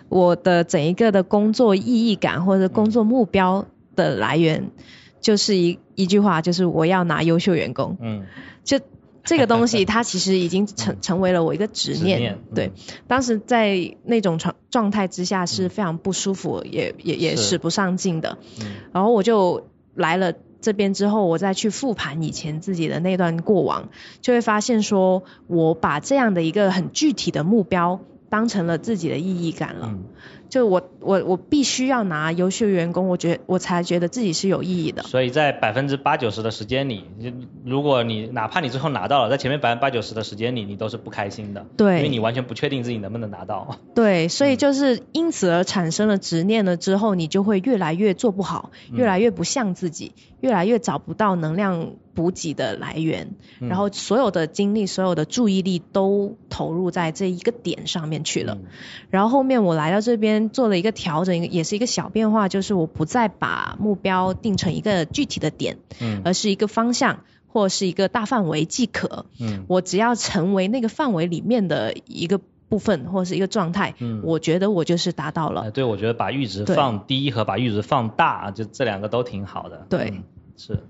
[0.10, 4.72] 我的整一个的工作意义感或者工作目标的来源，
[5.22, 7.98] 就是一一句话，就是我要拿优秀员工。
[8.02, 8.26] 嗯，
[8.64, 8.80] 就
[9.24, 12.40] 这个东西， 它其实已经成成为了我一个执念。
[12.54, 12.72] 对，
[13.08, 18.38] 当时在那种状状态之下是非常不舒服，也也也使不上劲的。
[18.62, 20.34] 嗯，然后我就来了。
[20.66, 23.90] 这边之后，我再去复盘以前自己的那段过往，
[24.22, 28.00] 就会发现说，我把这样的一个很具体的目标
[28.30, 29.94] 当成了自己的意义感了。
[30.48, 35.02] 就我我我必须要拿优秀员工，我觉我才觉得自己是有意义的。
[35.04, 37.04] 所以在百分之八九十的时间里，
[37.66, 41.66] 如果你哪怕你最后拿到了，在前面百分之八九十的时间里，你都是不开心的。
[41.76, 43.80] 对，因为你完全不确定自己能不能拿到。
[43.96, 51.96] 对，所以就是因此而产生了执念了之后，你就会越来越做不好，越来越不像自己，越来越找不到能量。
[52.16, 58.58] 补给的来源，然后所有的精力、所有的注意力都投入在这一个点上面去了。
[59.12, 65.78] 然后后面我来到这边做了一个调整，也是一个小变化，就是我不再把目标定成一个具体的点，
[66.24, 67.20] 而是一个方向。
[67.48, 69.28] 或是一个大范围即可。
[69.40, 75.62] 嗯我只要成为那个范围里面的一个部分或是一个状态，嗯我觉得我就是达到了。
[75.62, 79.86] 呃，对，我觉得把阈值放低和把阈值放大，就这两个都挺好的。
[79.88, 80.24] 对嗯
[80.58, 80.84] 是。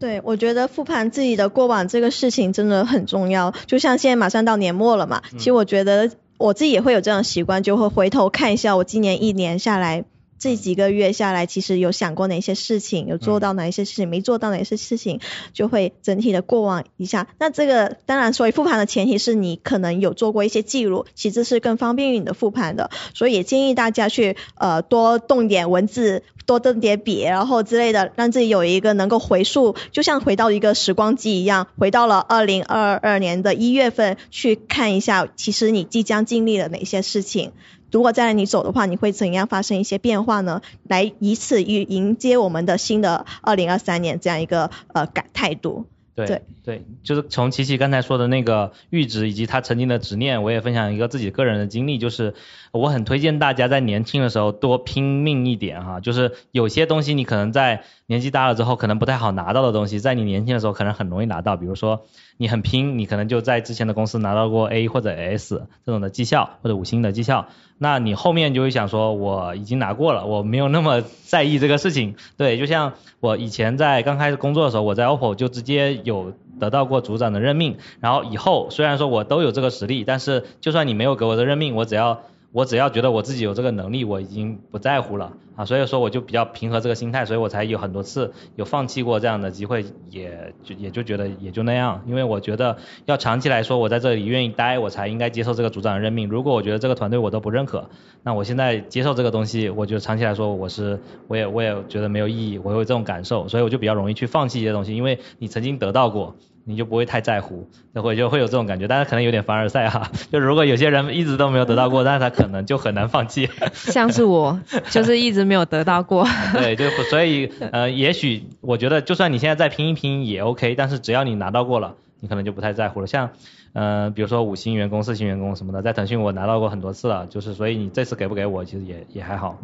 [0.00, 3.52] 对，我觉得复盘自己的过往这个事情真的很重要。
[3.66, 10.04] 就像现在马上到年末了嘛，其实我觉得我自己也会有这样的习惯，就会回头看一下我今年一年下来。
[10.40, 15.20] 这几个月下来，其实有想过哪些事情，有做到哪一些事情，没做到哪些事情，
[15.52, 17.28] 就会整体的过往一下。
[17.38, 22.90] 那这个当然，所以复盘的前提是你可能有做过一些记录，其次是更方便于你的复盘的。
[23.12, 37.52] 所以也建议大家去呃多动点文字，多动点笔，然后之类的，让自己有一个能够回溯，就像回到一个时光机一样，回到了二零二二年的一月份去看一下，其实你即将经历了哪些事情。
[37.92, 40.62] 如果再来你走的话，你会怎样发生一些变化呢？
[40.84, 45.86] 来以此迎迎接我们的新的二零二三年这样一个呃感态度。
[46.16, 52.34] 对对对，就是从琪琪刚才说的那个阈值以及他曾经的执念，我也分享一个自己个人的经历，就是
[52.72, 62.04] 我很推荐大家在年轻的时候多拼命一点哈，就是有些东西你可能在年纪大了之后可能不太好拿到的东西，在你年轻的时候可能很容易拿到，比如说
[62.36, 67.48] 你很拼，你可能就在之前的公司拿到过 A 或者 S 这种的绩效或者五星的绩效，
[67.82, 82.20] 那你后面就会想说我已经拿过了，我没有那么在意这个事情，对，就像我以前在刚开始工作的时候，我在 OPPO 就直接有得到过组长的任命，然后以后虽然说我都有这个实力，但是就算你没有给我的任命，我只要
[82.52, 96.28] 我只要觉得我自己有这个能力，我已经不在乎了啊，所以说我就比较平和这个心态，所以我才有很多次有放弃过这样的机会，也就也就觉得也就那样，因为我觉得要长期来说，我在这里愿意待，我才应该接受这个组长的任命。
[96.28, 97.88] 如果我觉得这个团队我都不认可，
[98.24, 100.98] 那我现在接受这个东西，我觉得长期来说我是
[101.28, 106.34] 我也我也觉得没有意义，我有这种感受，所以我就比较容易去放弃一些东西，因为你曾经得到过。
[106.64, 110.10] 你就不会太在乎，就会就会有这种感觉，但是可能有点凡尔赛哈。
[110.30, 113.48] 就如果有些人一直都没有得到过， 但是他可能就很难放弃。
[113.72, 116.26] 像是我，就是一直没有得到过。
[116.52, 123.06] 对，就所以呃，也许我觉得，就算你现在再拼一拼也 OK，但是只要你拿到过了，你可能就不太在乎了。
[123.06, 123.30] 像
[123.72, 129.58] 呃，比如说五星员工、四星员工什么的，在腾讯我拿到过很多次了，就是所以你这次给不给我，其实也也还好，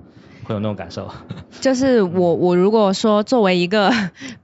[0.44, 1.10] 会有那种感受。
[1.60, 3.90] 就是我我如果说作为一个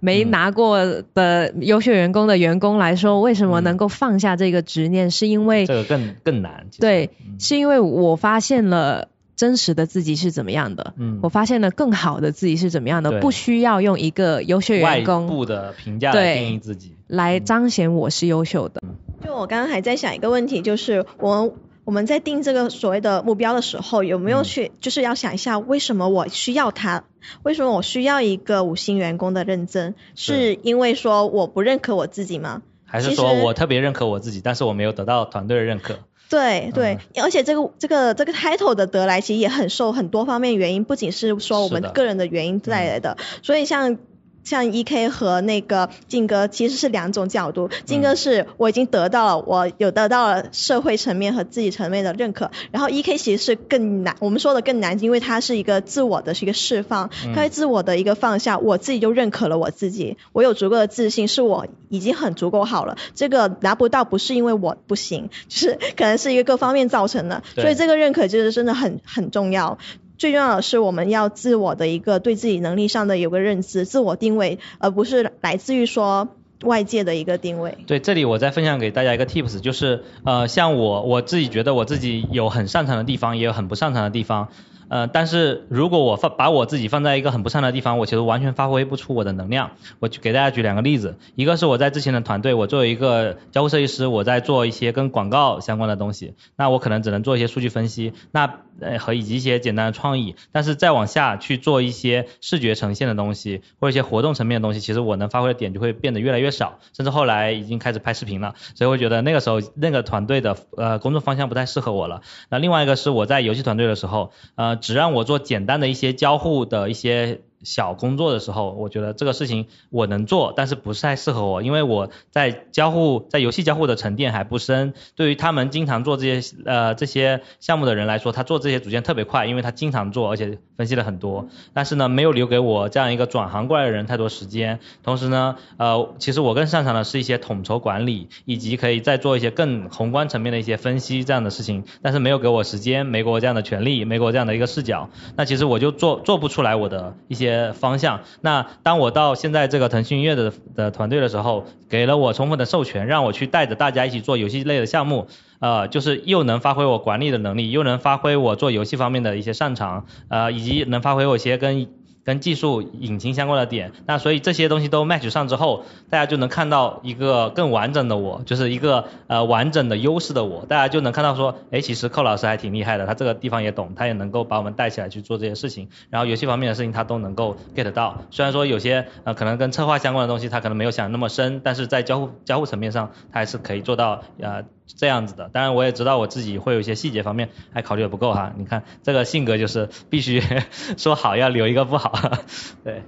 [0.01, 6.67] 没拿过的优秀员工的员工来说，为什么能够放下这个执念，是因为这个更更难。
[6.81, 9.09] 对，嗯是因为我发现了。
[9.35, 10.95] 真实的自己是怎么样的？
[10.99, 16.93] 嗯我发现了更好的自己是怎么样的，不需要用一个优秀员工部的评价来定义自己。
[17.09, 18.81] 来彰显我是优秀的。
[19.25, 21.53] 就我刚刚还在想一个问题，就是我们
[21.85, 27.05] 我们在定这个所谓的目标的时候，有没有去、就是要想一下，为什么我需要它？
[27.43, 29.95] 为什么我需要一个五星员工的认证？
[30.15, 32.63] 是因为说我不认可我自己吗？
[32.85, 35.99] 还是说我特别认可我自己，但是我没有得到团队的认可？
[36.29, 43.99] 对对，而且这个这个这个 title 的得来，其实也很受很多方面原因，不仅是说我们个人的原因带来的，所以像。
[44.45, 69.79] 像 E K 和那个靖哥其实是两种角度，靖哥是我已经得到了，我有得到了社会层面和自己层面的认可，然后 E K 其实是更难，我们说的更难，因为它是一个自我的是一个释放，它是自我的一个放下，我自己就认可了我自己，我有足够的自信，是我已经很足够好了，这个拿不到不是因为我不行，就是可能是一个各方面造成的，所以这个认可就是真的很很重要。
[70.19, 76.29] 最重要的是，我们要自我的一个对自己能力上的有个认知，自我定位，而不是来自于说
[76.63, 77.79] 外界的一个定位。
[77.87, 84.49] 对，这里我再分享给大家一个 tips，就是呃，像我我自己觉得我自己有很擅长的地方，也有很不擅长的地方。
[84.93, 89.71] 呃，但是如果我放把我自己放在一个很不善的地方，我其实完全发挥不出我的能量。
[90.01, 112.21] 我就给大家举两个例子，一个是我在之前的团队，我作为一个交互设计师，我在做一些跟广告相关的东西，那我可能只能做一些数据分析，那呃和以及一些简单的创意，但是再往下去做一些视觉呈现的东西，或者一些活动层面的东西，其实我能发挥的点就会变得越来越少，甚至后来已经开始拍视频了，所以我觉得那个时候那个团队的呃工作方向不太适合我了。
[112.51, 124.95] 那另外一个是我在游戏团队的时候，呃，只让我做简单的一些交互的一些小工作的时候，我觉得这个事情我能做，但是不是太适合我，因为我在交互在游戏交互的沉淀还不深。
[125.17, 131.49] 对于他们经常做这些呃这些项目的人来说，他做这些组件特别快，因为他经常做，而且分析了很多。
[131.73, 134.81] 但是呢，没有留给我这样一个转行过来的人太多时间。
[135.03, 141.85] 同时呢，呃，其实我更擅长的是一些统筹管理，以及可以再做一些更宏观层面的一些分析这样的事情。
[142.03, 148.21] 但是没有给我时间，没给我这样的权利，没给我这样的一个视角，那其实我就做做不出来我的一些方向。
[148.41, 155.27] 那当我到现在这个腾讯音乐的的团队的时候，给了我充分的授权，让我去带着大家一起做游戏类的项目，
[155.61, 161.89] 呃，就是又能发挥我管理的能力，又能发挥我做游戏方面的一些擅长，呃，以及能发挥我一些跟
[162.25, 185.51] 跟技术引擎相关的点，那所以这些东西都 match 上之后，大家就能看到一个更完整的我，就是一个呃完整的优势的我，大家就能看到说，哎，其实寇老师还挺厉害的，他这个地方也懂，他也能够把我们带起来去做这些事情，然后游戏方面的事情他都能够 get 到，虽然说有些呃可能跟策划相关的东西他可能没有想那么深，但是在交互交互层面上，他还是可以做到呃这样子的。
[185.53, 190.43] 当然我也知道我自己会有一些细节方面还考虑的不够哈，你看这个性格就是必须
[190.99, 192.43] 说好要留一个不好。
[192.85, 193.03] 对，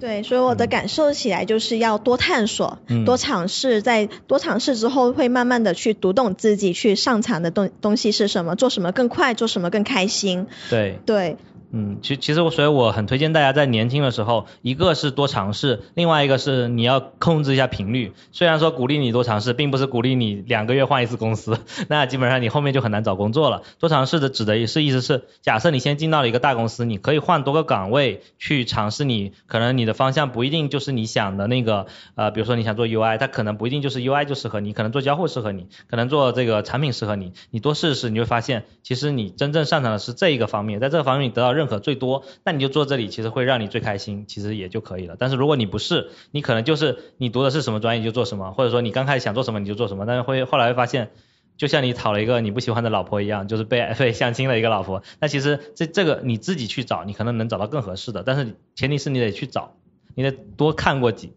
[0.00, 10.46] 对，所以我的感受起来就是要多探索，多尝试，在多尝试之后，会慢慢的去读懂自己，去擅长的东东西是什么，做什么更快，做什么更开心。
[10.68, 11.36] 对，对。
[11.72, 18.12] 嗯，其其实我所以我很推荐大家在年轻的时候，一个是多尝试，另外一个是你要控制一下频率。
[18.32, 21.58] 虽然说鼓励你多尝试，并不是鼓励你两个月换一次公司，
[21.88, 23.62] 那基本上你后面就很难找工作了。
[23.78, 41.59] 多尝试的指的也是意思是，假设你先进到了一个大公司，你可以换多个岗位去尝试，你可能你的方向不一定就是你想的那个，呃，比如说你想做 UI，它可能不一定就是 UI 就适合你，可能做交互适合你，可能做这个产品适合你，你多试试，你会发现其实你真正擅长的是这一个方面，在这个方面你得到。
[41.59, 45.16] 认可最多，那你就做这里，其实会让你最开心，其实也就可以了。
[45.18, 51.10] 但是如果你不是，你可能就是你读的是什么专业就做什么，或者说你刚开始想做什么你就做什么，但是会后来会发现，
[51.56, 55.02] 就像你讨了一个你不喜欢的老婆一样，就是被 被相亲的一个老婆。
[55.20, 59.76] 那其实这这个你自己去找，你可能能找到更合适的，但是前提是你得去找，
[60.14, 61.32] 你得多看过几，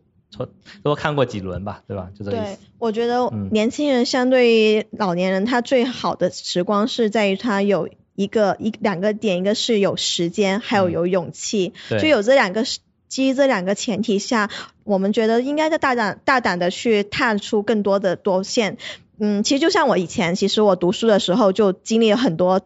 [0.83, 2.09] 多看过几轮吧，对吧？
[2.17, 2.57] 就这个意思。
[2.57, 7.89] 对，我觉得年轻人相对于老年人，他最好的时光是在于他有。
[8.15, 12.63] 一个一两个点，一个是有时间，还有有勇气，就有这两个
[13.07, 14.49] 基于这两个前提下，
[14.83, 18.77] 我们觉得应该在大胆大胆的去探出更多的多线。
[19.19, 22.61] 嗯，其实就像我以前，其实我读书的时候就经历了很多。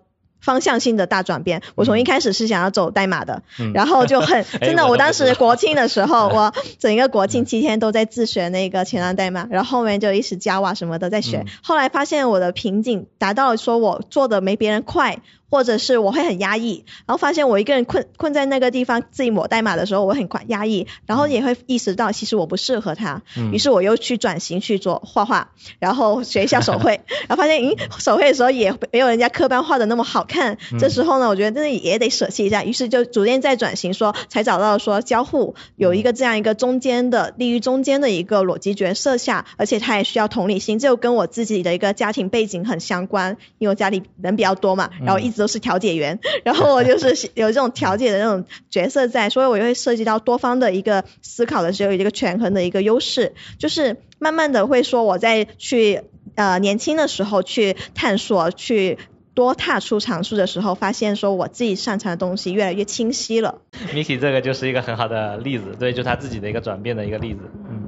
[0.48, 3.44] 方向性的大转变，我从一开始是想要走代码的，
[3.74, 15.20] 然后就很 真的，我当时国庆的时候，我 整个国庆七天都在自学那个前端代码，然后后面就一直 Java 什么的在学，后来发现我的瓶颈达到了，说我做的没别人快，
[15.50, 30.38] 或者是我会很压抑，然后发现我一个人困困在那个地方自己抹代码的时候，我很快压抑，然后也会意识到其实我不适合它，于是我又去转型去做画画，然后学一下手绘， 然后发现，咦，手绘的时候也没有人家科班画的那么好看。
[30.38, 56.02] 看，这时候呢，我觉得真的也得舍弃一下，于是就逐渐在转型，说才找到说交互有一个这样一个中间的利于中间的一个逻辑角色下，而且他也需要同理心，这就跟我自己的一个家庭背景很相关，因为我家里人比较多嘛，然后一都是调解员， 然后我就是有这种调解的那种角色在，所以我也会涉及到多方的一个思考的时候，有一个权衡的一个优势，就是慢慢的会说我在去
[56.36, 58.98] 呃年轻的时候去探索去。
[59.38, 63.62] 多踏出尝试的时候，发现说我自己擅长的东西越来越清晰了。
[63.94, 67.42] Miki 这个就是一个很好的例子，对，就他自己的一个转变的一个例子。
[67.70, 67.88] 嗯。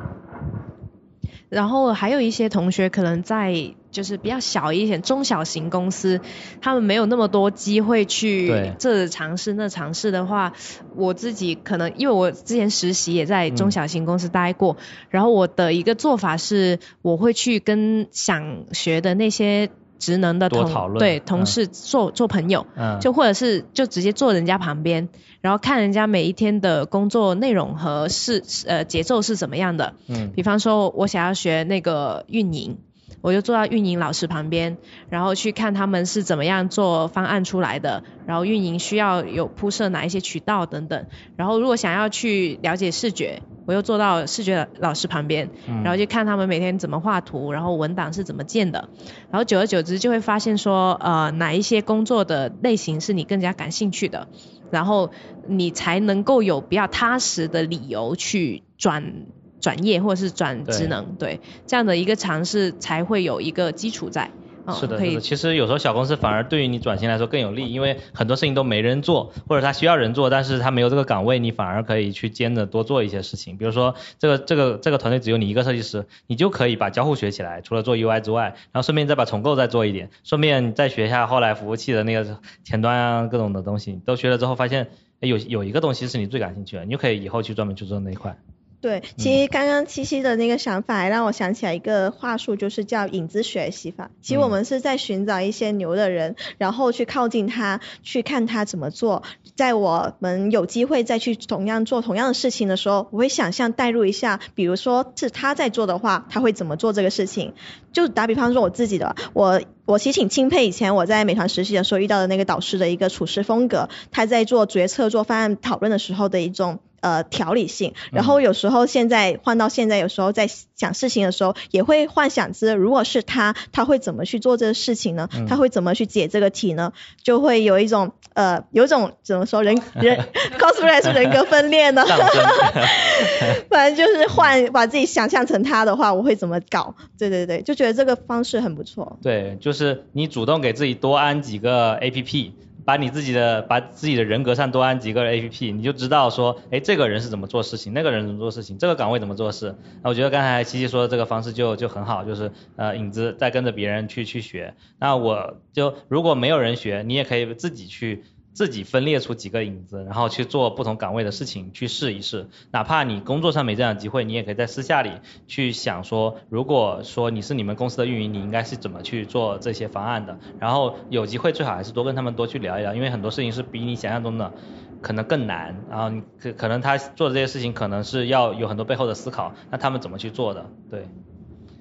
[1.49, 6.21] 然后还有一些同学可能在就是比较小一点中小型公司，
[6.61, 10.53] 他们没有那么多机会去这尝试那尝试的话，
[10.95, 14.77] 我自己可能因为我之前实习也在中小型公司待过，
[15.09, 19.69] 然后我的一个做法是，我会去跟想学的那些。
[19.99, 22.65] 职能的同对同事做做朋友，
[22.99, 25.09] 就或者是就直接坐人家旁边，
[25.41, 29.93] 然后看人家每一天的工作内容和是呃节奏是怎么样的。
[30.07, 32.79] 嗯，比方说我想要学那个运营。
[33.21, 34.77] 我就坐到运营老师旁边，
[35.09, 41.05] 然后去看他们是怎么样做方案出来的，然后运营需要有铺设哪一些渠道等等。
[41.35, 45.49] 然后如果想要去了解视觉，我又坐到视觉老师旁边，
[45.83, 48.89] 然后就看他们每天怎么画图，然后文档是怎么建的。
[49.29, 54.27] 然后久而久之就会发现说，呃，哪一些工作的类型是你更加感兴趣的，
[54.71, 55.11] 然后
[55.47, 59.25] 你才能够有比较踏实的理由去转。
[59.59, 64.31] 转业或者是转职能，对这样的一个尝试才会有一个基础在。
[64.71, 65.19] 是的，是的。
[65.19, 73.57] 其实有时候小公司反而对于你转型来说更有利，因为很多事情都没人做，或者他需要人做，但是他没有这个岗位，你反而可以去兼着多做一些事情。
[73.57, 84.89] 比如说这个这个这个团队只有你一个设计师，你就可以把交互学起来，除了做 UI 之外，然后顺便再把重构再做一点，顺便再学一下后来服务器的那个前端啊各种的东西，都学了之后发现
[85.19, 88.37] 有有一个东西是你最感兴趣的，你就可以以后去专门去做那一块。
[88.81, 94.09] 对，其实刚刚七夕的那个想法，还让我想起来一个话术，就是叫影子学习法。
[94.21, 99.23] 其实我们是在寻找一些牛的人，然后去靠近他，去看他怎么做。
[99.57, 107.55] 在我们有机会再去同样做同样的事情的时候，我会想象代入一下，比如说是他在做的话，他会怎么做这个事情。
[107.91, 116.79] 就打比方说我自己的，我我其实挺钦佩以前我在美团实习的时候遇到的那个导师的一个处事风格，他在做决策、做方案讨论的时候的一种。
[117.01, 125.29] 呃，条理性，然后有时候现在换到现在，有时候在想事情的时候，也会幻想着，如果是他，他会怎么去做这个事情呢？
[125.47, 126.93] 他会怎么去解这个题呢？
[127.21, 130.27] 就会有一种呃，有一种怎么说人 人
[130.57, 132.05] cosplay 是人格分裂呢？
[133.69, 136.95] 反正就是换把自己想象成他的话，我会怎么搞？
[137.17, 139.17] 对对对，就觉得这个方式很不错。
[139.21, 142.53] 对，就是你主动给自己多安几个 A P P。
[142.89, 149.75] 把你自己的把自己的人格上多安几个 A P P，你就知道说，哎，这个人是怎么做事情，那个人怎么做事情，这个岗位怎么做事。
[150.01, 154.73] 那我觉得刚才琪琪说的这个方式就就很好，就是呃影子在跟着别人去去学。
[154.97, 158.23] 那我就如果没有人学，你也可以自己去。
[158.53, 162.47] 自己分裂出几个影子，然后去做不同岗位的事情，去试一试。
[162.71, 165.11] 哪怕你工作上没这样的机会，你也可以在私下里
[165.47, 170.37] 去想说，如果说你是你们公司的运营，你应该是怎么去做这些方案的。
[170.59, 174.53] 然后有机会最好还是多跟他们多去聊一聊，因为很多事情是比你想象中的
[175.01, 175.85] 可能更难。
[175.89, 180.69] 然后可可能他做的这些事情可能是要有很多背后的思考，那他们怎么去做的？
[180.89, 181.07] 对。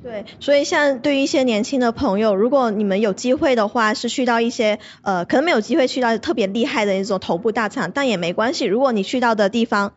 [0.03, 8.65] 对，所以像对于一些年轻的朋友，如果你们有机会的话，是去到一些呃，可能没有机会去到特别厉害的那种头部大厂，但也没关系。
[8.65, 9.95] 如果你去到的地方，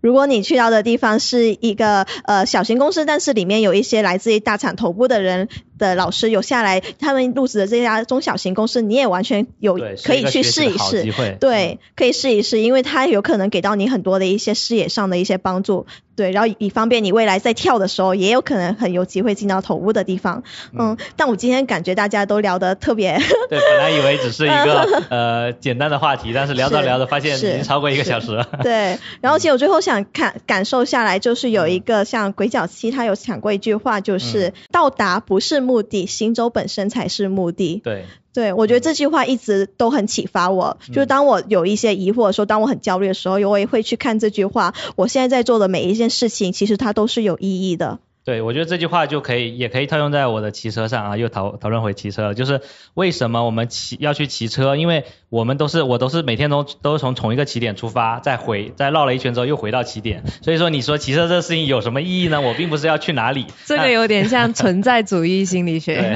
[0.00, 5.48] 如果你去到的地方是一个呃小型公司，但是里面有一些来自于大厂头部的人。
[5.80, 9.74] 的老师有下来，他们入职的这家中小型公司，你也完全有
[10.04, 15.86] 可以去试一试，对，可以试一试，因为他有可能给到你很多的一些视野上的一些帮助，
[16.16, 20.42] 对，然后以方便你未来在跳的时候，也有可能很有机会进到头部的地方，
[20.78, 35.69] 嗯，但我今天感觉大家都聊得特别， 对，本来以为只是一个呃简单的话题，但是聊着聊着发现已经超过一个小时了，对，然后其实我最后想看感受下来，就是有一个像鬼脚七，他有讲过一句话，就是到达不是。
[35.70, 37.80] 目的，行走本身才是目的。
[37.84, 40.78] 对，对我觉得这句话一直都很启发我。
[40.88, 44.74] 就是当我有一些疑惑的时候，当我很焦虑的时候，我也会去看这句话。
[44.96, 48.00] 我现在在做的每一件事情，其实它都是有意义的。
[48.22, 52.60] 对，我觉得这句话就可以，也可以套用在我的骑车上啊，又讨讨论回骑车，就是
[52.92, 54.76] 为什么我们骑要去骑车？
[54.76, 62.42] 因为我们都是我都是每天都都是从同一个起点出发，再回再绕了一圈之后又回到起点，所以说你说骑车这事情有什么意义呢？
[62.42, 66.14] 我并不是要去哪里，这个有点像存在主义心理学。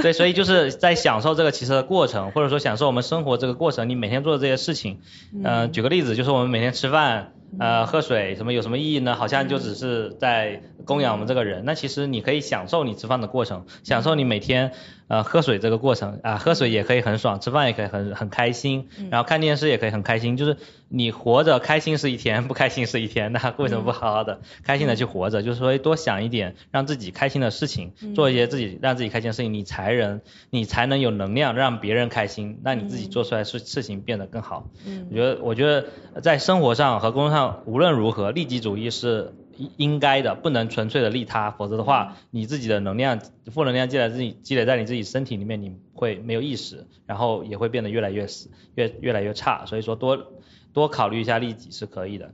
[0.00, 5.00] 对，所以就是在享受这个骑车的过程，或者说享受我们生活这个过程，你每天做的这些事情，
[5.42, 7.32] 嗯，举个例子，就是我们每天吃饭。
[7.58, 9.14] 呃，喝水什么有什么意义呢？
[9.14, 11.64] 好像就只是在供养我们这个人。
[11.64, 14.72] 那其实你可以享受你吃饭的过程，享受你每天。
[15.08, 20.36] 呃，喝水这个过程啊，喝水也可以很爽，吃饭也可以很很开心，然后看电视也可以很开心。
[20.36, 20.56] 就是
[20.88, 25.42] 你活着开心是一天，不开心是一天，那为什么不好好的开心的去活着？
[25.42, 30.20] 就是说多想一点让自己开心的事情，做一些自己让自己开心的事情，你才能
[30.50, 34.68] 你才能有能量让别人开心，让你自己做出来事事情变得更好。
[35.10, 39.32] 我觉得我觉得在生活上和工作上无论如何，利己主义是。
[39.76, 49.66] 应该的，不能纯粹的利他，否则的话，你自己的能量、负能量积累自己积累在你自己身体里面，你会没有意识，然后也会变得越来越死，越越来越差。
[49.66, 50.32] 所以说多
[50.72, 52.32] 多考虑一下利己是可以的。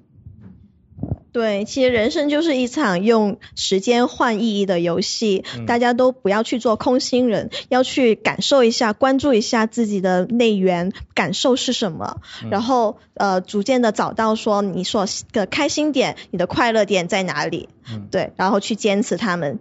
[1.33, 17.71] 对，其实人生就是一场用时间换意义的游戏，大家都不要去做空心人，要去感受一下，关注一下自己的内源感受是什么，然后呃逐渐的找到说你所的开心点，你的快乐点在哪里，
[18.11, 19.59] 对，然后去坚持他们，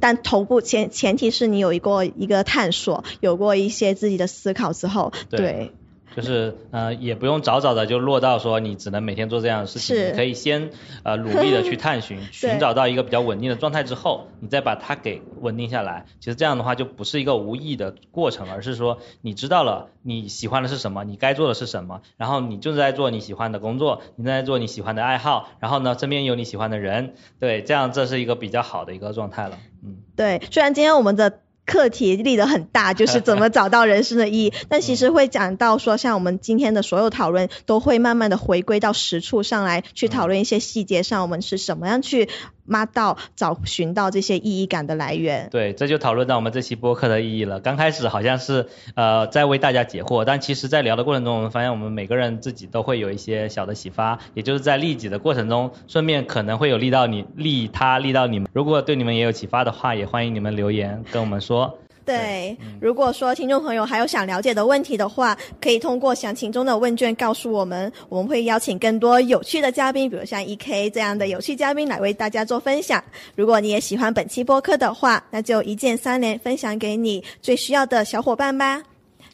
[0.00, 5.70] 但头部前前提是你有一个一个探索，有过一些自己的思考之后，对。
[6.16, 10.70] 就是呃也不用早早的就落到说你只能每天做这样的事情，你可以先
[11.02, 16.06] 呃努力的去探寻， 寻找到一个比较稳定的状态之后，你再把它给稳定下来。
[16.20, 29.58] 其实这样的话就不是一个无意义的过程，而是说你知道了你喜欢的是什么，你该做的是什么，然后你就在做你喜欢的工作，你在做你喜欢的爱好，然后呢身边有你喜欢的人，对，这样这是一个比较好的一个状态了。
[29.84, 31.40] 嗯，对，虽然今天我们的。
[31.72, 34.52] 课题立得很大， 就是怎么找到人生的意义。
[34.68, 42.28] 但其实会讲到说，像我们今天的所有讨论，都会慢慢的回归到实处上来，去讨论一些细节上，我们是什么样去
[42.64, 45.48] 妈到找寻到这些意义感的来源。
[45.50, 47.60] 对，这就讨论到我们这期播客的意义了。
[47.60, 58.48] 刚开始好像是呃在为大家解惑，但其实在聊的过程中，我们发现我们每个人自己都会有一些小的启发，也就是在利己的过程中，顺便可能会有利到你、利他、利到你们。
[58.52, 61.78] 如果对你们也有启发的话，也欢迎你们留言跟我们说。
[62.04, 73.02] 对，如果说听众朋友还有想了解的问题的话，可以通过详情中的问卷告诉我们，我们会邀请更多有趣的嘉宾，比如像 E K 这样的有趣嘉宾来为大家做分享。
[73.36, 78.82] 如果你也喜欢本期播客的话，那就一键三连，分享给你最需要的小伙伴吧。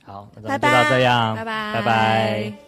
[0.04, 2.67] 好，那就到这样，拜拜，拜拜。